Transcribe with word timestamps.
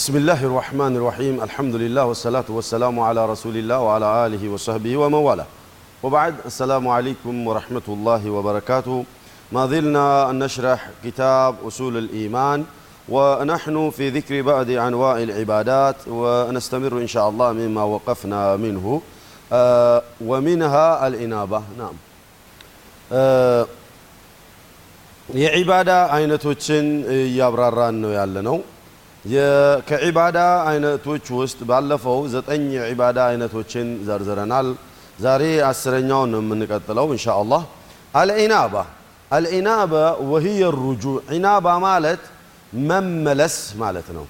بسم 0.00 0.16
الله 0.16 0.40
الرحمن 0.44 0.96
الرحيم 0.96 1.42
الحمد 1.42 1.74
لله 1.74 2.04
والصلاة 2.04 2.48
والسلام 2.48 3.00
على 3.00 3.26
رسول 3.26 3.56
الله 3.56 3.78
وعلى 3.80 4.08
آله 4.26 4.42
وصحبه 4.48 4.96
ومن 4.96 5.14
والاه 5.14 5.46
وبعد 6.02 6.34
السلام 6.46 6.88
عليكم 6.88 7.46
ورحمة 7.46 7.86
الله 7.88 8.30
وبركاته 8.30 9.04
ما 9.52 9.66
زلنا 9.66 10.32
نشرح 10.32 10.80
كتاب 11.04 11.54
أصول 11.66 11.96
الإيمان 11.96 12.64
ونحن 13.08 13.90
في 13.96 14.04
ذكر 14.10 14.42
بعض 14.42 14.70
أنواع 14.70 15.16
العبادات 15.18 15.96
ونستمر 16.08 16.92
إن 16.98 17.06
شاء 17.06 17.28
الله 17.28 17.52
مما 17.52 17.82
وقفنا 17.84 18.56
منه 18.56 19.02
آه 19.52 20.02
ومنها 20.20 21.06
الإنابة 21.06 21.62
نعم 21.78 21.96
آه 23.12 23.64
የዒባዳ 25.34 25.90
አይነቶችን 26.16 26.84
እያብራራን 27.14 27.96
ነው 28.02 28.10
ያለ 28.18 28.36
ነው። 28.48 28.56
ከዒባዳ 29.88 30.38
አይነቶች 30.68 31.26
ውስጥ 31.38 31.58
ባለፈው 31.70 32.18
ዘጠኝ 32.34 32.62
የዒባዳ 32.76 33.18
አይነቶችን 33.30 33.88
ዘርዝረናል። 34.08 34.68
ዛሬ 35.24 35.42
አስረኛውን 35.70 36.30
ነው 36.34 36.40
የምንቀጥለው 36.44 37.06
እንሻ 37.14 37.26
አላህ። 37.40 37.62
አልኢናባ 38.20 38.74
አልኢናባ 39.30 39.92
ወህየ 40.30 40.60
ሩጁዕ 40.78 41.16
ኢናባ 41.36 41.66
ማለት 41.88 42.22
መመለስ 42.88 43.56
ማለት 43.84 44.08
ነው። 44.18 44.26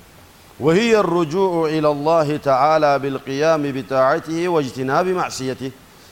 وهي 0.61 0.93
الرجوع 1.05 1.53
إلى 1.69 1.89
الله 1.89 2.29
تعالى 2.49 2.93
بالقيام 3.03 3.63
بطاعته 3.77 4.39
واجتناب 4.55 5.07
معصيته 5.21 5.71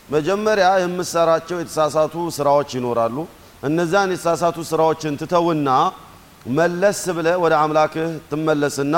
መጀመሪያ 0.08 0.66
የምሰራቸው 0.82 1.56
የተሳሳቱ 1.60 2.14
ስራዎች 2.36 2.70
ይኖራሉ። 2.78 3.16
እነዛን 3.62 4.08
የተሳሳቱ 4.14 4.56
ስራዎችን 4.70 5.12
ትተውና 5.20 5.68
መለስ 6.49 7.01
ብለ 7.17 7.27
ወደ 7.43 7.53
አምላክህ 7.63 8.09
ትመለስና 8.29 8.95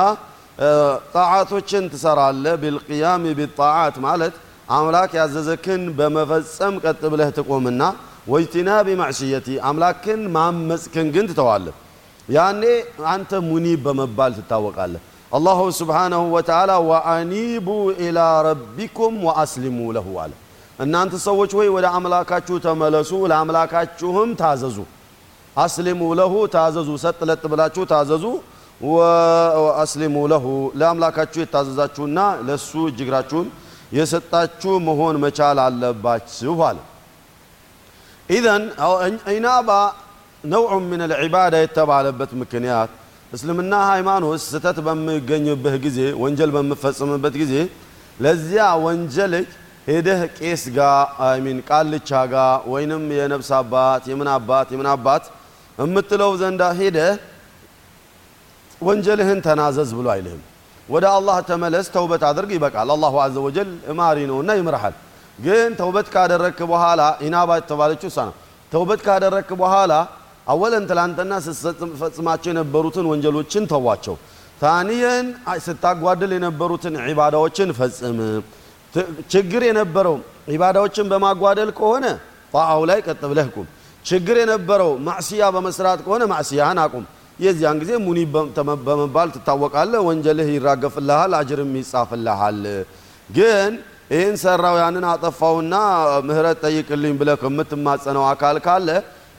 ጣዓቶችን 1.13 1.83
ትሰራለ። 1.93 2.45
ቢልቅያም 2.61 3.23
ቢጣዓት 3.39 3.95
ማለት 4.05 4.35
አምላክ 4.69 5.11
ያዘዘክን 5.19 5.81
በመፈጸም 5.97 6.75
ቀጥ 6.83 7.01
ብለህ 7.13 7.29
ትቆምና 7.37 7.81
ወጅቲናቢ 8.27 8.87
ማዕስየቲ 9.01 9.47
አምላክን 9.69 10.21
ማመፅክን 10.35 11.07
ግን 11.15 11.25
ትተዋለህ። 11.31 11.75
ያኔ 12.27 12.63
አንተ 13.13 13.31
ሙኒብ 13.47 13.79
በመባል 13.87 14.31
ትታወቃለህ። 14.39 15.01
አላሁ 15.31 15.59
ስብሓነሁ 15.79 16.23
ወተዓላ 16.35 16.71
ወአኒቡ 16.89 17.67
ኢላ 18.01 18.19
ረቢኩም 18.47 19.15
ወአስሊሙ 19.27 19.79
ለሁ 19.97 20.07
አለ። 20.23 20.31
እናንተ 20.79 21.13
ሰዎች 21.27 21.51
ወይ 21.59 21.67
ወደ 21.75 21.85
አምላካችሁ 21.97 22.55
ተመለሱ፣ 22.65 23.11
ለአምላካችሁም 23.31 24.29
ታዘዙ። 24.39 24.77
አስሊሙ 25.61 26.01
ለሁ 26.19 26.33
ታዘዙ፣ 26.53 26.89
ሰጥ 27.03 27.19
ለጥ 27.29 27.43
ብላችሁ 27.51 27.83
ታዘዙ። 27.91 28.25
ወአስሊሙ 28.81 30.15
ለሁ 30.31 30.45
ለአምላካችሁ 30.79 31.39
የታዘዛችሁና 31.41 32.19
ለሱ 32.47 32.71
እጅግራችሁን 32.89 33.47
የሰጣችሁ 33.97 34.73
መሆን 34.87 35.15
መቻል 35.23 35.57
አለባችሁ 35.65 36.55
አለ። 36.67 36.77
ኢዘን 38.29 38.63
ኢናባ 39.33 39.69
ነውዑ 40.43 40.75
ምን 40.83 41.01
ልዕባዳ 41.11 41.55
የተባለበት 41.63 42.31
ምክንያት 42.41 42.91
እስልምና 43.31 43.73
ሃይማኖት 43.89 44.39
ስህተት 44.45 44.77
በሚገኝብህ 44.85 45.75
ጊዜ 45.85 45.99
ወንጀል 46.21 46.49
በምፈጽምበት 46.55 47.35
ጊዜ 47.41 47.53
ለዚያ 48.19 48.63
ወንጀልህ 48.85 49.45
ሄደህ 49.87 50.21
ቄስ 50.37 50.63
ጋ 50.75 50.79
ሚን 51.45 51.59
ቃልቻ 51.69 52.09
ጋ 52.31 52.35
ወይንም 52.73 53.03
የነፍስ 53.17 53.49
አባት 53.59 54.03
የምን 54.11 54.29
አባት 54.33 54.67
የምን 54.73 54.89
አባት 54.93 55.23
የምትለው 55.81 56.31
ዘንዳ 56.41 56.61
ሄደህ 56.79 57.11
ወንጀልህን 58.81 59.39
ተናዘዝ 59.45 59.89
ብሎ 59.97 60.07
አይልህም። 60.13 60.41
ወደ 60.89 61.05
አላህ 61.15 61.37
ተመለስ፣ 61.49 61.85
ተውበት 61.95 62.23
አድርግ፣ 62.29 62.49
ይበቃል። 62.55 62.89
አላሁ 62.95 63.15
አዘ 63.23 63.35
ወጀል 63.45 63.69
እማሪ 63.91 64.17
ነውና 64.31 64.51
ይምርሃል። 64.59 64.95
ግን 65.39 65.69
ተውበት 65.79 66.07
ካደረግክ 66.13 66.59
በኋላ 66.71 67.01
ኢናባ 67.25 67.49
የተባለችው 67.59 68.07
እሷ 68.11 68.17
ነው። 68.29 68.35
ተውበት 68.71 69.01
ካደረግክ 69.05 69.49
በኋላ 69.61 69.93
አወለን 70.47 70.83
ትላንትና 70.89 71.33
ስትፈጽማቸው 71.45 72.49
የነበሩትን 72.51 73.05
ወንጀሎችን 73.11 73.63
ተዋቸው። 73.71 74.15
ታኒየን 74.61 75.27
ስታጓድል 75.65 76.31
የነበሩትን 76.35 76.95
ዒባዳዎችን 77.07 77.69
ፈጽም። 77.77 78.17
ችግር 79.33 79.61
የነበረው 79.67 80.15
ዒባዳዎችን 80.51 81.05
በማጓደል 81.11 81.69
ከሆነ 81.77 82.05
ጣዓው 82.53 82.81
ላይ 82.89 82.99
ቀጥ 83.07 83.21
ብለህ 83.31 83.47
ቁም። 83.55 83.67
ችግር 84.05 84.35
የነበረው 84.41 84.91
ማዕስያ 85.07 85.43
በመስራት 85.55 85.99
ከሆነ 86.05 86.23
ማዕስያህን 86.31 86.79
አቁም። 86.83 87.05
የዚያን 87.39 87.77
ጊዜ 87.81 87.91
ሙኒ 88.05 88.19
በመባል 88.87 89.29
ትታወቃለህ። 89.35 90.01
ወንጀልህ 90.07 90.49
ይራገፍልሃል፣ 90.55 91.31
አጅርም 91.39 91.71
ይጻፍልሃል። 91.79 92.61
ግን 93.29 93.71
ይህን 94.11 94.35
ሰራው 94.41 94.75
ያንን 94.81 95.05
አጠፋውና 95.11 95.75
ምህረት 96.27 96.57
ጠይቅልኝ 96.65 97.13
ብለህ 97.19 97.37
ከምትማጸነው 97.43 98.23
አካል 98.31 98.57
ካለ 98.65 98.87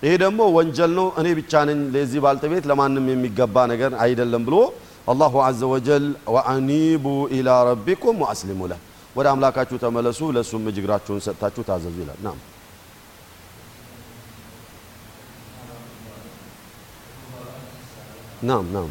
ይሄ 0.03 0.13
ደግሞ 0.23 0.41
ወንጀል 0.57 0.93
ነው፣ 0.99 1.09
እኔ 1.21 1.27
ብቻ 1.39 1.53
ነኝ 1.69 1.81
ለዚህ 1.95 2.21
ባልተቤት 2.25 2.65
ለማንም 2.71 3.05
የሚገባ 3.13 3.57
ነገር 3.73 3.93
አይደለም 4.05 4.45
ብሎ 4.49 4.57
አላሁ 5.09 5.35
አዘ 5.47 5.61
ወጀል 5.73 6.05
ወአኒቡ 6.35 7.05
ኢላ 7.37 7.49
ረቢኩም 7.69 8.17
ወአስሊሙ 8.25 8.61
ለህ 8.73 8.81
ወደ 9.17 9.27
አምላካችሁ 9.33 9.77
ተመለሱ 9.85 10.21
ለእሱም 10.37 10.65
እጅግራችሁን 10.71 11.23
ሰጥታችሁ 11.27 11.63
ታዘዙ 11.69 11.97
ይላል። 12.03 12.21
ናም 18.43 18.65
ናም 18.75 18.89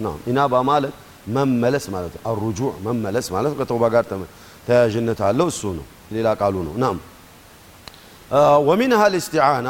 ናም 0.00 0.16
ኢናባ 0.30 0.54
ማለት 0.70 0.94
መመለስ 1.36 1.84
ማለት 1.94 2.12
ነው። 2.16 2.22
አሩጁዕ 2.30 2.70
መመለስ 2.86 3.26
ማለት 3.34 3.52
ከተውባ 3.58 3.84
ጋር 3.94 4.04
ተያያዥነት 4.66 5.20
አለው። 5.28 5.48
እሱ 5.52 5.62
ነው፣ 5.78 5.86
ሌላ 6.14 6.28
ቃሉ 6.40 6.56
ነው። 6.68 6.74
ናም 6.82 6.96
ወሚንሃ 8.68 9.00
ልእስቲዓና 9.14 9.68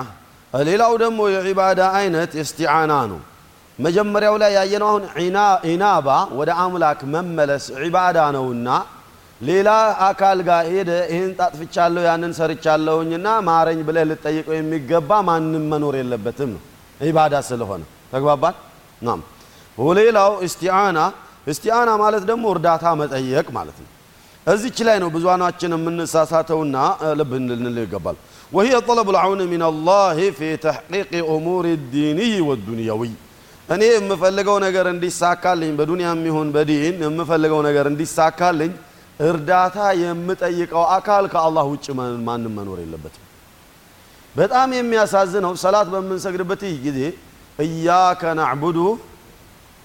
ሌላው 0.52 0.92
ደግሞ 1.02 1.20
የዒባዳ 1.34 1.80
አይነት 1.98 2.32
እስቲዓና 2.42 2.92
ነው። 3.12 3.20
መጀመሪያው 3.78 4.34
ላይ 4.42 4.50
ያየነው 4.56 4.88
አሁን 4.90 5.04
ኢናባ 5.70 6.08
ወደ 6.38 6.50
አምላክ 6.64 7.00
መመለስ 7.14 7.64
ዒባዳ 7.82 8.18
ነውና 8.36 8.68
ሌላ 9.40 9.68
አካል 10.08 10.38
ጋር 10.48 10.60
ሄደ 10.72 10.90
ይህን 11.10 11.32
ጣጥፍቻለሁ 11.38 12.02
ያንን 12.08 12.32
ሰርቻለሁኝና 12.38 13.26
ማረኝ 13.48 13.80
ብለህ 13.88 14.04
ልጠይቀው 14.10 14.54
የሚገባ 14.56 15.10
ማንም 15.28 15.64
መኖር 15.72 15.94
የለበትም 16.00 16.50
ነው 16.54 16.62
ዒባዳ 17.00 17.34
ስለሆነ 17.48 17.82
ተግባባል 18.12 18.54
ናም 19.03 19.21
ሌላው 19.99 20.31
እስቲዓና 20.47 20.99
እስቲዓና 21.51 21.89
ማለት 22.03 22.23
ደግሞ 22.29 22.45
እርዳታ 22.55 22.85
መጠየቅ 23.01 23.47
ማለት 23.57 23.77
ነው 23.83 23.89
እዚች 24.47 24.77
ላይ 24.87 24.97
ነው 25.03 25.09
ብዙናችን 25.15 25.71
የምንሳሳተውና 25.77 26.77
ልብ 27.19 27.31
ልንል 27.51 27.79
ይገባል 27.85 28.17
وهي 28.51 28.73
طلب 28.81 29.07
العون 29.09 29.41
من 29.53 29.61
الله 29.63 30.17
في 30.31 30.49
تحقيق 30.57 31.11
أمور 31.35 31.65
الديني 31.77 32.33
والدنيوي 32.47 33.13
እኔ 33.69 33.83
የምፈልገው 33.95 34.55
ነገር 34.65 34.85
እንዲሳካልኝ 34.93 35.71
በዱንያም 35.79 36.21
ይሁን 36.29 36.47
በዲን 36.55 36.95
የምፈልገው 37.05 37.59
ነገር 37.67 37.85
እንዲሳካልኝ 37.91 38.71
እርዳታ 39.19 39.77
የምጠይቀው 40.03 40.83
አካል 40.95 41.23
ከአላህ 41.33 41.65
ውጭ 41.73 41.85
ማንም 42.27 42.53
መኖር 42.57 42.77
የለበትም። 42.83 43.25
በጣም 44.35 44.69
የሚያሳዝነው 44.77 45.53
ሰላት 45.63 45.87
በምንሰግድበት 45.93 46.61
ጊዜ 46.85 46.99
እያከ 47.58 48.22
ናዕቡዱ 48.38 48.78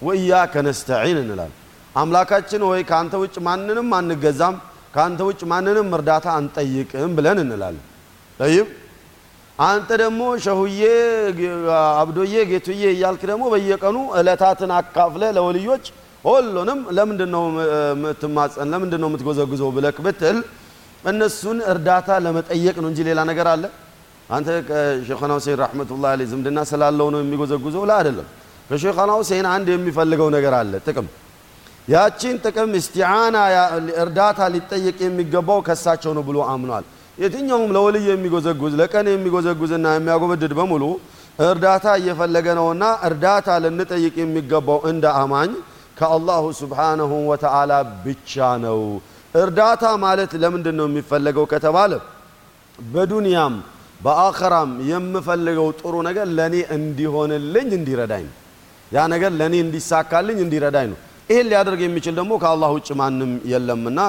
ወእያከ 0.01 0.53
ነስተዒን 0.67 1.17
እንላለን። 1.23 1.55
አምላካችን 1.95 2.61
ወይ 2.69 2.81
ከአንተ 2.89 3.13
ውጭ 3.23 3.35
ማንንም 3.47 3.87
አንገዛም፣ 3.97 4.55
ከአንተ 4.93 5.19
ውጭ 5.29 5.41
ማንንም 5.51 5.87
እርዳታ 5.97 6.27
አንጠይቅም 6.39 7.11
ብለን 7.17 7.39
እንላለን። 7.43 7.83
ጠይብ 8.39 8.67
አንተ 9.59 9.89
ደግሞ 10.01 10.21
ሸሁዬ፣ 10.45 10.79
አብዶዬ፣ 12.01 12.33
ጌቱዬ 12.51 12.83
እያልክ 12.93 13.23
ደግሞ 13.31 13.43
በየቀኑ 13.53 13.97
እለታትን 14.19 14.71
አካፍለ 14.77 15.23
ለወልዮች 15.37 15.85
ሁሉንም 16.25 16.79
ለምንድን 16.97 17.33
የምትማጸን 17.91 18.67
ለምንድን 18.73 19.03
የምትጎዘጉዘው 19.07 19.69
ብለክ 19.75 19.97
ብትል 20.05 20.37
እነሱን 21.03 21.59
እርዳታ 21.71 22.09
ለመጠየቅ 22.23 22.75
ነው 22.83 22.89
እንጂ 22.91 22.99
ሌላ 23.07 23.19
ነገር 23.29 23.47
አለ 23.53 23.63
አንተ 24.29 24.47
ከሼኸና 24.67 25.31
ሁሴን 25.37 25.55
ረሕመቱላህ 25.61 26.09
አለይህ 26.13 26.27
ዝምድና 26.31 26.59
ስላለው 26.71 27.07
ነው 27.13 27.19
የሚጎዘጉዘው 27.23 27.83
ላ 27.89 27.93
አይደለም። 27.99 28.27
ከሼኸና 28.69 29.11
ሁሴን 29.19 29.45
አንድ 29.53 29.67
የሚፈልገው 29.73 30.27
ነገር 30.35 30.53
አለ 30.59 30.73
ጥቅም። 30.87 31.07
ያቺን 31.87 32.35
ጥቅም 32.45 32.71
እስቲዓና 32.79 33.37
እርዳታ 34.03 34.39
ሊጠየቅ 34.55 34.97
የሚገባው 35.05 35.59
ከሳቸው 35.67 36.11
ነው 36.17 36.23
ብሎ 36.27 36.37
አምኗል። 36.51 36.85
የትኛውም 37.17 37.71
ለወልይ 37.75 38.05
የሚጎዘጉዝ 38.11 38.73
ለቀን 38.81 39.07
የሚጎዘጉዝና 39.13 39.87
የሚያጎበድድ 39.95 40.53
በሙሉ 40.59 40.83
እርዳታ 41.43 41.87
እየፈለገ 41.99 42.47
ነውና 42.59 42.83
እርዳታ 43.07 43.49
ልንጠይቅ 43.63 44.15
የሚገባው 44.21 44.79
እንደ 44.91 45.05
አማኝ 45.21 45.51
ከአላሁ 45.99 46.43
ስብሓነሁ 46.59 47.11
ወተዓላ 47.31 47.71
ብቻ 48.05 48.33
ነው። 48.65 48.79
እርዳታ 49.35 49.83
ማለት 50.05 50.31
ለምንድን 50.43 50.75
ነው 50.79 50.87
የሚፈለገው 50.89 51.45
ከተባለ 51.53 51.91
በዱንያም 52.79 53.55
በአኸራም 53.99 54.71
የምፈልገው 54.89 55.67
ጥሩ 55.79 55.95
ነገር 56.07 56.27
ለእኔ 56.37 56.55
እንዲሆንልኝ 56.75 57.69
እንዲረዳኝ 57.79 58.23
ነው። 58.29 58.35
ያ 58.91 58.99
ነገር 59.13 59.31
ለእኔ 59.39 59.55
እንዲሳካልኝ 59.65 60.37
እንዲረዳኝ 60.45 60.87
ነው። 60.93 60.99
ይህን 61.29 61.47
ሊያደርግ 61.51 61.81
የሚችል 61.85 62.13
ደግሞ 62.19 62.31
ከአላህ 62.43 62.69
ውጭ 62.77 62.89
ማንም 63.01 63.31
የለምና 63.51 63.99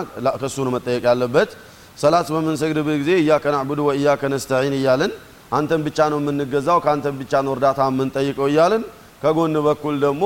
ከእሱ 0.41 0.57
ነው 0.67 0.73
መጠየቅ 0.77 1.03
ያለበት። 1.11 1.51
ሰላት 1.99 2.29
በምንሰግድበት 2.35 2.97
ጊዜ 3.03 3.11
እያከ 3.23 3.45
ናዕቡዱ 3.55 3.81
ወእያከ 3.89 4.23
ነስተዒን 4.35 4.75
እያልን 4.79 5.13
አንተን 5.53 5.81
ብቻ 5.87 5.99
ነው 6.13 6.19
የምንገዛው 6.23 6.79
ከአንተን 6.85 7.15
ብቻ 7.21 7.33
ነው 7.47 7.53
እርዳታ 7.57 7.81
የምንጠይቀው 7.91 8.47
እያልን 8.51 8.83
ከጎን 9.23 9.57
በኩል 9.67 9.95
ደግሞ 10.05 10.23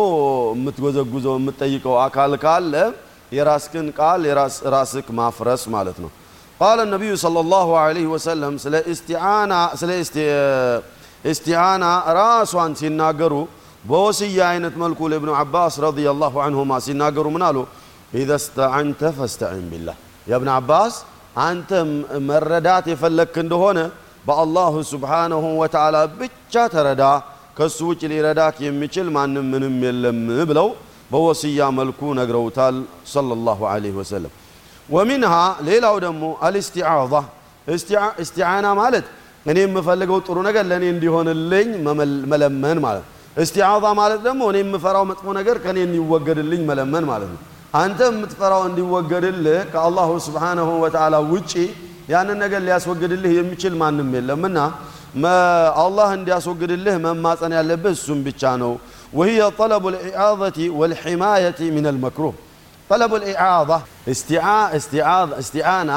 የምትጎዘጉዘው 0.54 1.34
የምትጠይቀው 1.38 1.94
አካል 2.04 2.32
ካለ 2.44 2.74
የራስክን 3.32 3.86
ቃል 3.98 4.22
ራስክ 4.74 5.06
ማፍረስ 5.18 5.62
ማለት 5.74 5.98
ነው። 6.04 6.10
ቃለ 6.60 6.80
ነቢዩ 6.92 7.12
ሰለላሁ 7.22 7.68
ዐለይሂ 7.80 8.06
ወሰለም 8.12 8.54
ስለ 8.62 8.74
እስቲዓና 11.24 11.84
ራሷን 12.18 12.72
ሲናገሩ 12.80 13.34
በወስያ 13.84 14.38
አይነት 14.52 14.74
መልኩ 14.82 15.00
ለኢብኑ 15.12 15.30
ዓባስ 15.40 15.74
ረዲየላሁ 15.84 16.34
ዐንሁማ 16.44 16.72
ሲናገሩ 16.86 17.26
ምን 17.34 17.42
አሉ? 17.48 17.56
ኢዘ 18.14 18.30
ስተዐንተ 18.44 19.00
ፈስተዒን 19.16 19.66
ቢላህ 19.72 19.96
የእብን 20.26 20.50
ዓባስ 20.56 20.94
አንተ 21.44 21.70
መረዳት 22.28 22.86
የፈለግክ 22.92 23.34
እንደሆነ 23.44 23.78
በአላሁ 24.26 24.74
ስብሓነሁ 24.92 25.44
ወተዓላ 25.62 25.96
ብቻ 26.20 26.54
ተረዳ፣ 26.74 27.02
ከሱ 27.58 27.78
ውጭ 27.90 28.02
ሊረዳክ 28.12 28.56
የሚችል 28.66 29.08
ማንም 29.16 29.46
ምንም 29.52 29.74
የለም 29.86 30.20
ብለው 30.50 30.68
በወስያ 31.10 31.60
መልኩ 31.78 32.00
ነግረውታል 32.20 32.76
ሰለላሁ 33.12 33.60
ዐለይሂ 33.72 33.94
ወሰለም። 34.00 34.32
ወሚንሃ 34.88 35.34
ሌላው 35.68 35.96
ደግሞ 36.04 36.24
አልስቲዓዛ 36.46 37.14
እስቲዓና 38.22 38.66
ማለት 38.80 39.06
እኔ 39.46 39.58
የምፈልገው 39.64 40.18
ጥሩ 40.26 40.36
ነገር 40.48 40.64
ለእኔ 40.70 40.84
እንዲሆንልኝ 40.94 41.68
መለመን 42.32 42.78
ማለት 42.86 43.04
ነው። 43.04 43.10
እስቲዓዛ 43.36 43.84
ማለት 44.00 44.20
ደግሞ 44.26 44.42
እኔ 44.52 44.58
የምፈራው 44.62 45.04
መጥፎ 45.10 45.26
ነገር 45.38 45.56
ከእኔ 45.64 45.78
እንዲወገድልኝ 45.86 46.62
መለመን 46.70 47.04
ማለት 47.10 47.30
ነው። 47.34 47.40
አንተ 47.74 48.00
የምትፈራው 48.10 48.62
እንዲወገድልህ 48.68 49.60
ከአላሁ 49.72 50.10
ስብሓነሁ 50.26 50.68
ወተዓላ 50.84 51.16
ውጪ 51.32 51.52
ያንን 52.12 52.38
ነገር 52.44 52.60
ሊያስወግድልህ 52.66 53.32
የሚችል 53.38 53.74
ማንም 53.80 54.10
የለምና 54.16 54.58
አላህ 55.82 56.08
እንዲያስወግድልህ 56.18 56.96
መማፀን 57.04 57.52
ያለብህ 57.58 57.92
እሱም 57.96 58.20
ብቻ 58.26 58.42
ነው። 58.62 58.72
ወህየ 59.18 59.40
ጠለቡ 59.58 59.84
ልኢዓዘቲ 59.94 60.58
ወልሒማየቲ 60.80 61.58
ምን 61.74 61.84
አልመክሩህ 61.90 62.34
ጠለቡ 62.90 63.12
ልኢዓዛ 63.22 63.70
እስቲዓና 65.42 65.92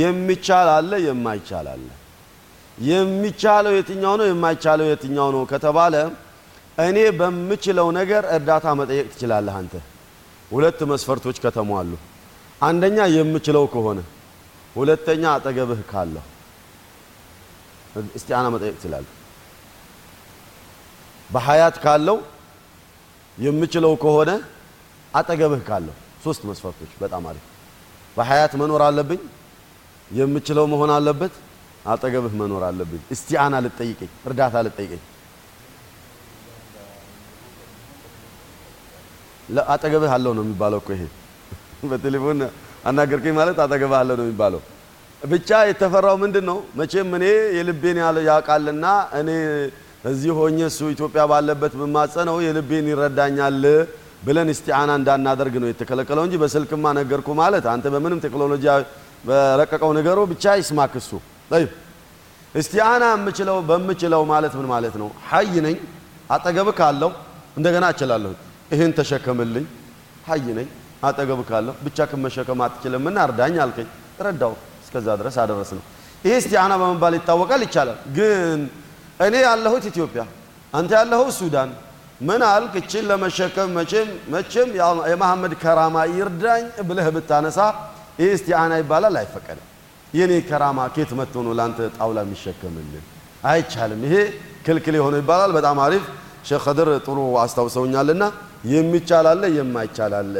የሚቻል 0.00 0.68
አለ 0.76 0.92
የማይቻል 1.06 1.66
አለ። 1.74 1.86
የሚቻለው 2.78 3.72
የትኛው 3.78 4.14
ነው 4.20 4.26
የማይቻለው 4.30 4.86
የትኛው 4.90 5.28
ነው 5.36 5.42
ከተባለ 5.52 5.94
እኔ 6.78 6.98
በምችለው 7.18 7.88
ነገር 7.98 8.22
እርዳታ 8.36 8.66
መጠየቅ 8.80 9.06
ትችላለህ 9.12 9.54
አንተ. 9.60 9.74
ሁለት 10.50 10.80
መስፈርቶች 10.92 11.36
ከተሟሉ፣ 11.44 11.90
አንደኛ 12.60 12.98
የምችለው 13.16 13.64
ከሆነ፣ 13.74 13.98
ሁለተኛ 14.76 15.22
አጠገብህ 15.36 15.80
ካለሁ 15.90 16.24
እስቲዓና 18.18 18.46
መጠየቅ 18.54 18.74
ትችላለህ። 18.78 19.12
በሀያት 21.30 21.76
ካለው 21.84 22.18
የምችለው 23.38 23.92
ከሆነ 24.02 24.30
አጠገብህ 25.14 25.62
ካለሁ 25.68 25.94
ሶስት 26.20 26.42
መስፈርቶች 26.48 26.92
በጣም 27.00 27.22
አሪፍ። 27.30 27.44
በሀያት 28.16 28.52
መኖር 28.60 28.82
አለብኝ፣ 28.86 29.20
የምችለው 30.10 30.64
መሆን 30.72 30.90
አለበት፣ 30.96 31.34
አጠገብህ 31.86 32.34
መኖር 32.40 32.62
አለብኝ። 32.68 33.02
እስቲዓና 33.14 33.54
ልጠይቀኝ፣ 33.64 34.10
እርዳታ 34.28 34.54
ልጠይቀኝ 34.66 35.02
አጠገብህ 39.68 40.12
አለው 40.16 40.32
ነው 40.36 40.42
የሚባለው 40.44 40.78
እኮ 40.82 40.88
ይሄ 40.96 41.04
በቴሌፎን 41.90 42.40
አናገርከኝ 42.88 43.34
ማለት 43.38 43.56
አጠገብህ 43.64 43.98
አለው 44.00 44.16
ነው 44.20 44.24
የሚባለው። 44.26 44.60
ብቻ 45.22 45.50
የተፈራው 45.68 46.16
ምንድን 46.22 46.44
ነው? 46.50 46.58
መቼም 46.78 47.10
እኔ 47.18 47.24
የልቤን 47.56 47.98
ያውቃልና 48.28 48.84
እኔ 49.20 49.30
እዚህ 50.04 50.30
ሆኜ 50.38 50.58
እሱ 50.68 50.80
ኢትዮጵያ 50.94 51.22
ባለበት 51.30 51.72
ብማጸነው 51.80 52.36
የልቤን 52.46 52.86
ይረዳኛል 52.92 53.58
ብለን 54.22 54.48
እስቲዓና 54.54 54.90
እንዳናደርግ 55.00 55.54
ነው 55.62 55.68
የተከለከለው 55.70 56.24
እንጂ 56.26 56.34
በስልክማ 56.42 56.86
ነገርኩ 56.98 57.28
ማለት 57.40 57.64
አንተ 57.72 57.86
በምንም 57.94 58.18
ቴክኖሎጂ 58.24 58.64
በረቀቀው 59.24 59.90
ነገሮ 59.98 60.18
ብቻ 60.32 60.44
ይስማክ 60.60 60.94
እሱ። 61.00 61.10
እስቲዓና 62.54 63.04
የምችለው 63.14 63.56
በምችለው 63.68 64.22
ማለት 64.32 64.52
ምን 64.58 64.66
ማለት 64.72 64.94
ነው? 65.02 65.08
ሀይ 65.28 65.54
ነኝ 65.66 65.76
አጠገብህ 66.30 66.74
ካለው 66.80 67.10
እንደገና 67.58 67.84
እችላለሁ 67.94 68.32
ይህን 68.72 68.92
ተሸከምልኝ 68.98 69.64
ሀይ 70.28 70.46
ነኝ 70.58 70.68
አጠገብ 71.02 71.40
ካለሁ 71.48 71.74
ብቻ 71.86 71.98
ከመሸከም 72.10 72.60
አትችልምና 72.64 73.18
እርዳኝ 73.26 73.54
አልከኝ፣ 73.64 73.88
ረዳው። 74.20 74.52
እስከዛ 74.84 75.06
ድረስ 75.20 75.36
አደረስ 75.42 75.70
ነው። 75.76 75.82
ይህ 76.24 76.34
እስቲዓና 76.40 76.72
በመባል 76.80 77.14
ይታወቃል፣ 77.18 77.62
ይቻላል። 77.66 77.98
ግን 78.16 78.58
እኔ 79.20 79.34
ያለሁት 79.46 79.84
ኢትዮጵያ፣ 79.92 80.22
አንተ 80.72 80.90
ያለኸው 80.98 81.28
ሱዳን፣ 81.38 81.70
ምን 82.20 82.40
አልክ? 82.48 82.72
እችን 82.80 83.04
ለመሸከም 83.10 83.68
መቼም 83.76 84.08
መቼም 84.32 84.68
የመሐመድ 85.10 85.52
ከራማ 85.62 85.96
ይርዳኝ 86.12 86.64
ብለህ 86.88 87.06
ብታነሳ 87.16 87.58
ይህ 88.20 88.30
እስቲዓና 88.36 88.72
ይባላል፣ 88.80 89.14
አይፈቀድም። 89.20 89.66
የኔ 90.12 90.32
ከራማ 90.48 90.78
ኬት 90.94 91.10
መጥቶ 91.18 91.34
ነው 91.46 91.52
ለአንተ 91.58 91.78
ጣውላ 91.96 92.18
የሚሸከምልን? 92.26 93.04
አይቻልም። 93.44 94.00
ይሄ 94.06 94.14
ክልክል 94.66 94.94
የሆነው 94.98 95.18
ይባላል። 95.22 95.52
በጣም 95.58 95.76
አሪፍ 95.84 96.04
ሼክ 96.48 96.62
ከድር 96.66 96.88
ጥሩ 97.06 97.18
አስታውሰውኛልና 97.42 98.24
የማይቻል 98.72 99.26
አለ። 100.20 100.34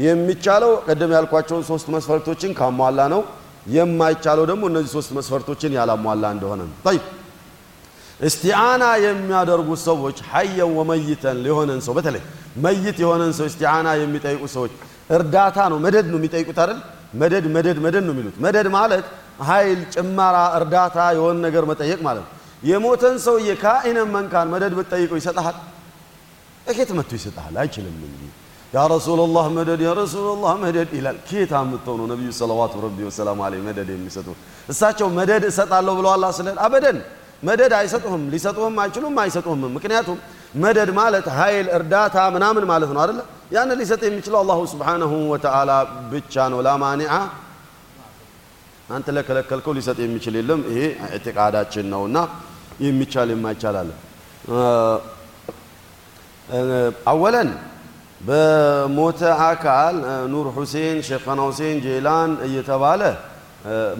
የሚቻለው 0.00 0.72
ቀደም 0.86 1.12
ያልኳቸውን 1.16 1.64
ሶስት 1.70 1.86
መስፈርቶችን 1.94 2.50
ካሟላ 2.58 3.00
ነው። 3.14 3.22
የማይቻለው 3.70 4.44
ደግሞ 4.50 4.62
እነዚህ 4.70 4.90
ሶስት 4.96 5.10
መስፈርቶችን 5.16 5.72
ያላሟላ 5.78 6.24
እንደሆነ 6.36 6.60
ነው። 6.68 6.76
እስቲዓና 8.20 8.84
የሚያደርጉ 9.04 9.68
ሰዎች 9.86 10.18
ሐየን 10.30 10.72
ወመይተን 10.78 11.38
የሆነን 11.48 11.80
ሰው 11.86 11.94
በተለይ 11.98 12.22
መይት 12.64 12.96
የሆነን 13.02 13.32
ሰው 13.38 13.46
እስቲዓና 13.50 13.88
የሚጠይቁ 14.00 14.42
ሰዎች 14.54 14.72
እርዳታ 15.10 15.58
ነው 15.72 15.78
መደድ 15.84 16.06
ነው 16.12 16.18
የሚጠይቁት 16.20 16.58
አይደል? 16.62 16.78
መደድ 17.14 17.44
መደድ 17.54 17.78
መደድ 17.84 18.04
ነው 18.08 18.14
የሚሉት። 18.14 18.36
መደድ 18.44 18.66
ማለት 18.76 19.06
ኃይል 19.48 19.80
ጭመራ፣ 19.94 20.36
እርዳታ 20.58 20.96
የሆነ 21.16 21.36
ነገር 21.46 21.64
መጠየቅ 21.70 22.00
ማለት 22.08 22.24
ነው። 22.24 22.30
የሞተን 22.62 23.16
ሰውዬ 23.26 23.48
ካኢነን 23.62 24.08
መንካን 24.14 24.48
መደድ 24.54 24.72
ብትጠይቀው 24.78 25.16
ይሰጥሃል? 25.20 25.56
እኬት 26.66 26.90
መጥቶ 26.98 27.12
ይሰጥሃል? 27.18 27.54
አይችልም 27.62 27.96
እንጂ 28.08 28.20
ያ 28.72 28.80
ረሱላላህ 28.94 29.46
መደድ 29.56 29.80
ያ 29.82 29.92
ረሱላላህ 29.98 30.52
መደድ 30.64 30.88
ይላል። 30.98 31.16
ኬት 31.28 31.52
አምጥተው 31.60 31.94
ነው 32.00 32.06
ነቢዩ 32.12 32.28
ሰለዋቱ 32.40 32.74
ረቢ 32.84 32.98
ወሰላሙ 33.08 33.38
ዐለይሂ 33.46 33.60
መደድ 33.68 33.88
የሚሰጡ? 33.94 34.28
እሳቸው 34.68 35.08
መደድ 35.18 35.42
እሰጣለሁ 35.50 35.96
አላህ 36.14 36.30
ስለ 36.38 36.48
አበደን 36.66 36.98
መደድ 37.42 37.72
አይሰጡህም፣ 37.78 38.22
ሊሰጡህም 38.32 38.74
አይችሉም፣ 38.82 39.14
አይሰጡህም። 39.22 39.62
ምክንያቱም 39.76 40.18
መደድ 40.62 40.90
ማለት 40.98 41.26
ኃይል 41.38 41.66
እርዳታ 41.76 42.16
ምናምን 42.34 42.64
ማለት 42.70 42.90
ነው 42.94 43.00
አይደለ? 43.02 43.20
ያን 43.54 43.70
ሊሰጥ 43.80 44.02
የሚችለው 44.08 44.38
አላሁ 44.42 44.58
ስብሓነሁ 44.72 45.12
ወተዓላ 45.32 45.70
ብቻ 46.12 46.34
ነው። 46.52 46.58
ላማኒዓ 46.66 47.12
አንተ 48.90 49.06
ለከለከልከው 49.16 49.72
ሊሰጥ 49.78 49.98
የሚችል 50.04 50.34
የለም። 50.38 50.60
ይሄ 50.70 50.80
ኢዕቲቃዳችን 51.08 51.86
ነውና 51.92 52.16
የሚቻል 52.80 53.28
የማይቻል 53.34 53.76
አወለን 57.10 57.50
በሞተ 58.20 59.20
አካል 59.44 59.96
ኑር 60.32 60.46
ሁሴን፣ 60.56 60.96
ሼኸና 61.08 61.40
ሁሴን፣ 61.48 61.76
ጄላን 61.84 62.30
እየተባለ 62.46 63.02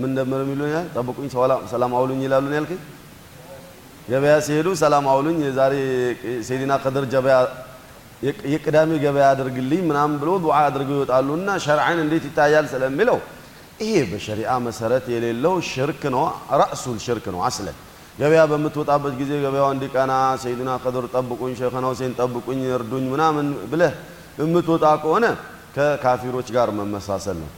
ምን 0.01 0.11
ነበር 0.19 0.41
የሚሉኝ? 0.45 0.75
ጠብቁኝ፣ 0.95 1.29
ሰላም 1.73 1.93
አውሉኝ 1.99 2.21
ይላሉ 2.27 2.45
ነው 2.47 2.57
ያልከኝ። 2.59 2.81
ገበያ 4.11 4.35
ሲሄዱ 4.47 4.69
ሰላም 4.81 5.05
አውሉኝ፣ 5.11 5.39
የዛሬ 5.47 5.75
ሴዲና 6.47 6.73
ከድር 6.83 7.05
ገበያ 7.13 7.37
የቅዳሜ 8.53 8.91
ገበያ 9.05 9.27
አድርግልኝ 9.33 9.83
ምናምን 9.91 10.17
ብሎ 10.23 10.31
ዱዓ 10.45 10.57
አድርገው 10.65 10.97
ይወጣሉ። 10.99 11.29
እና 11.39 11.51
ሸርዐን 11.65 11.99
እንዴት 12.05 12.25
ይታያል 12.29 12.67
ስለሚለው 12.73 13.19
ይሄ 13.83 13.93
በሸሪዓ 14.11 14.51
መሰረት 14.67 15.05
የሌለው 15.15 15.55
ሽርክ 15.71 16.03
ነው። 16.15 16.25
ረእሱል 16.61 16.99
ሽርክ 17.05 17.27
ነው 17.35 17.41
አስለን 17.49 17.77
ገበያ 18.19 18.43
በምትወጣበት 18.51 19.15
ጊዜ 19.21 19.31
ገበያዋ 19.45 19.69
እንዲቀና 19.75 20.13
ሰይድና 20.43 20.71
ከድር 20.83 21.05
ጠብቁኝ፣ 21.15 21.53
ሼኸና 21.61 21.85
ሁሴን 21.93 22.13
ጠብቁኝ፣ 22.21 22.61
እርዱኝ 22.77 23.05
ምናምን 23.15 23.47
ብለህ 23.73 23.95
የምትወጣ 24.41 24.85
ከሆነ 25.03 25.25
ከካፊሮች 25.77 26.49
ጋር 26.57 26.69
መመሳሰል 26.79 27.39
ነው። 27.43 27.51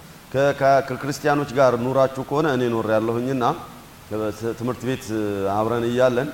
ከክርስቲያኖች 0.89 1.51
ጋር 1.59 1.73
ኑራችሁ 1.85 2.23
ከሆነ 2.29 2.47
እኔ 2.57 2.63
ኖር 2.75 2.87
ያለሁኝና 2.95 3.45
ትምህርት 4.59 4.83
ቤት 4.89 5.05
አብረን 5.55 5.85
እያለን 5.91 6.29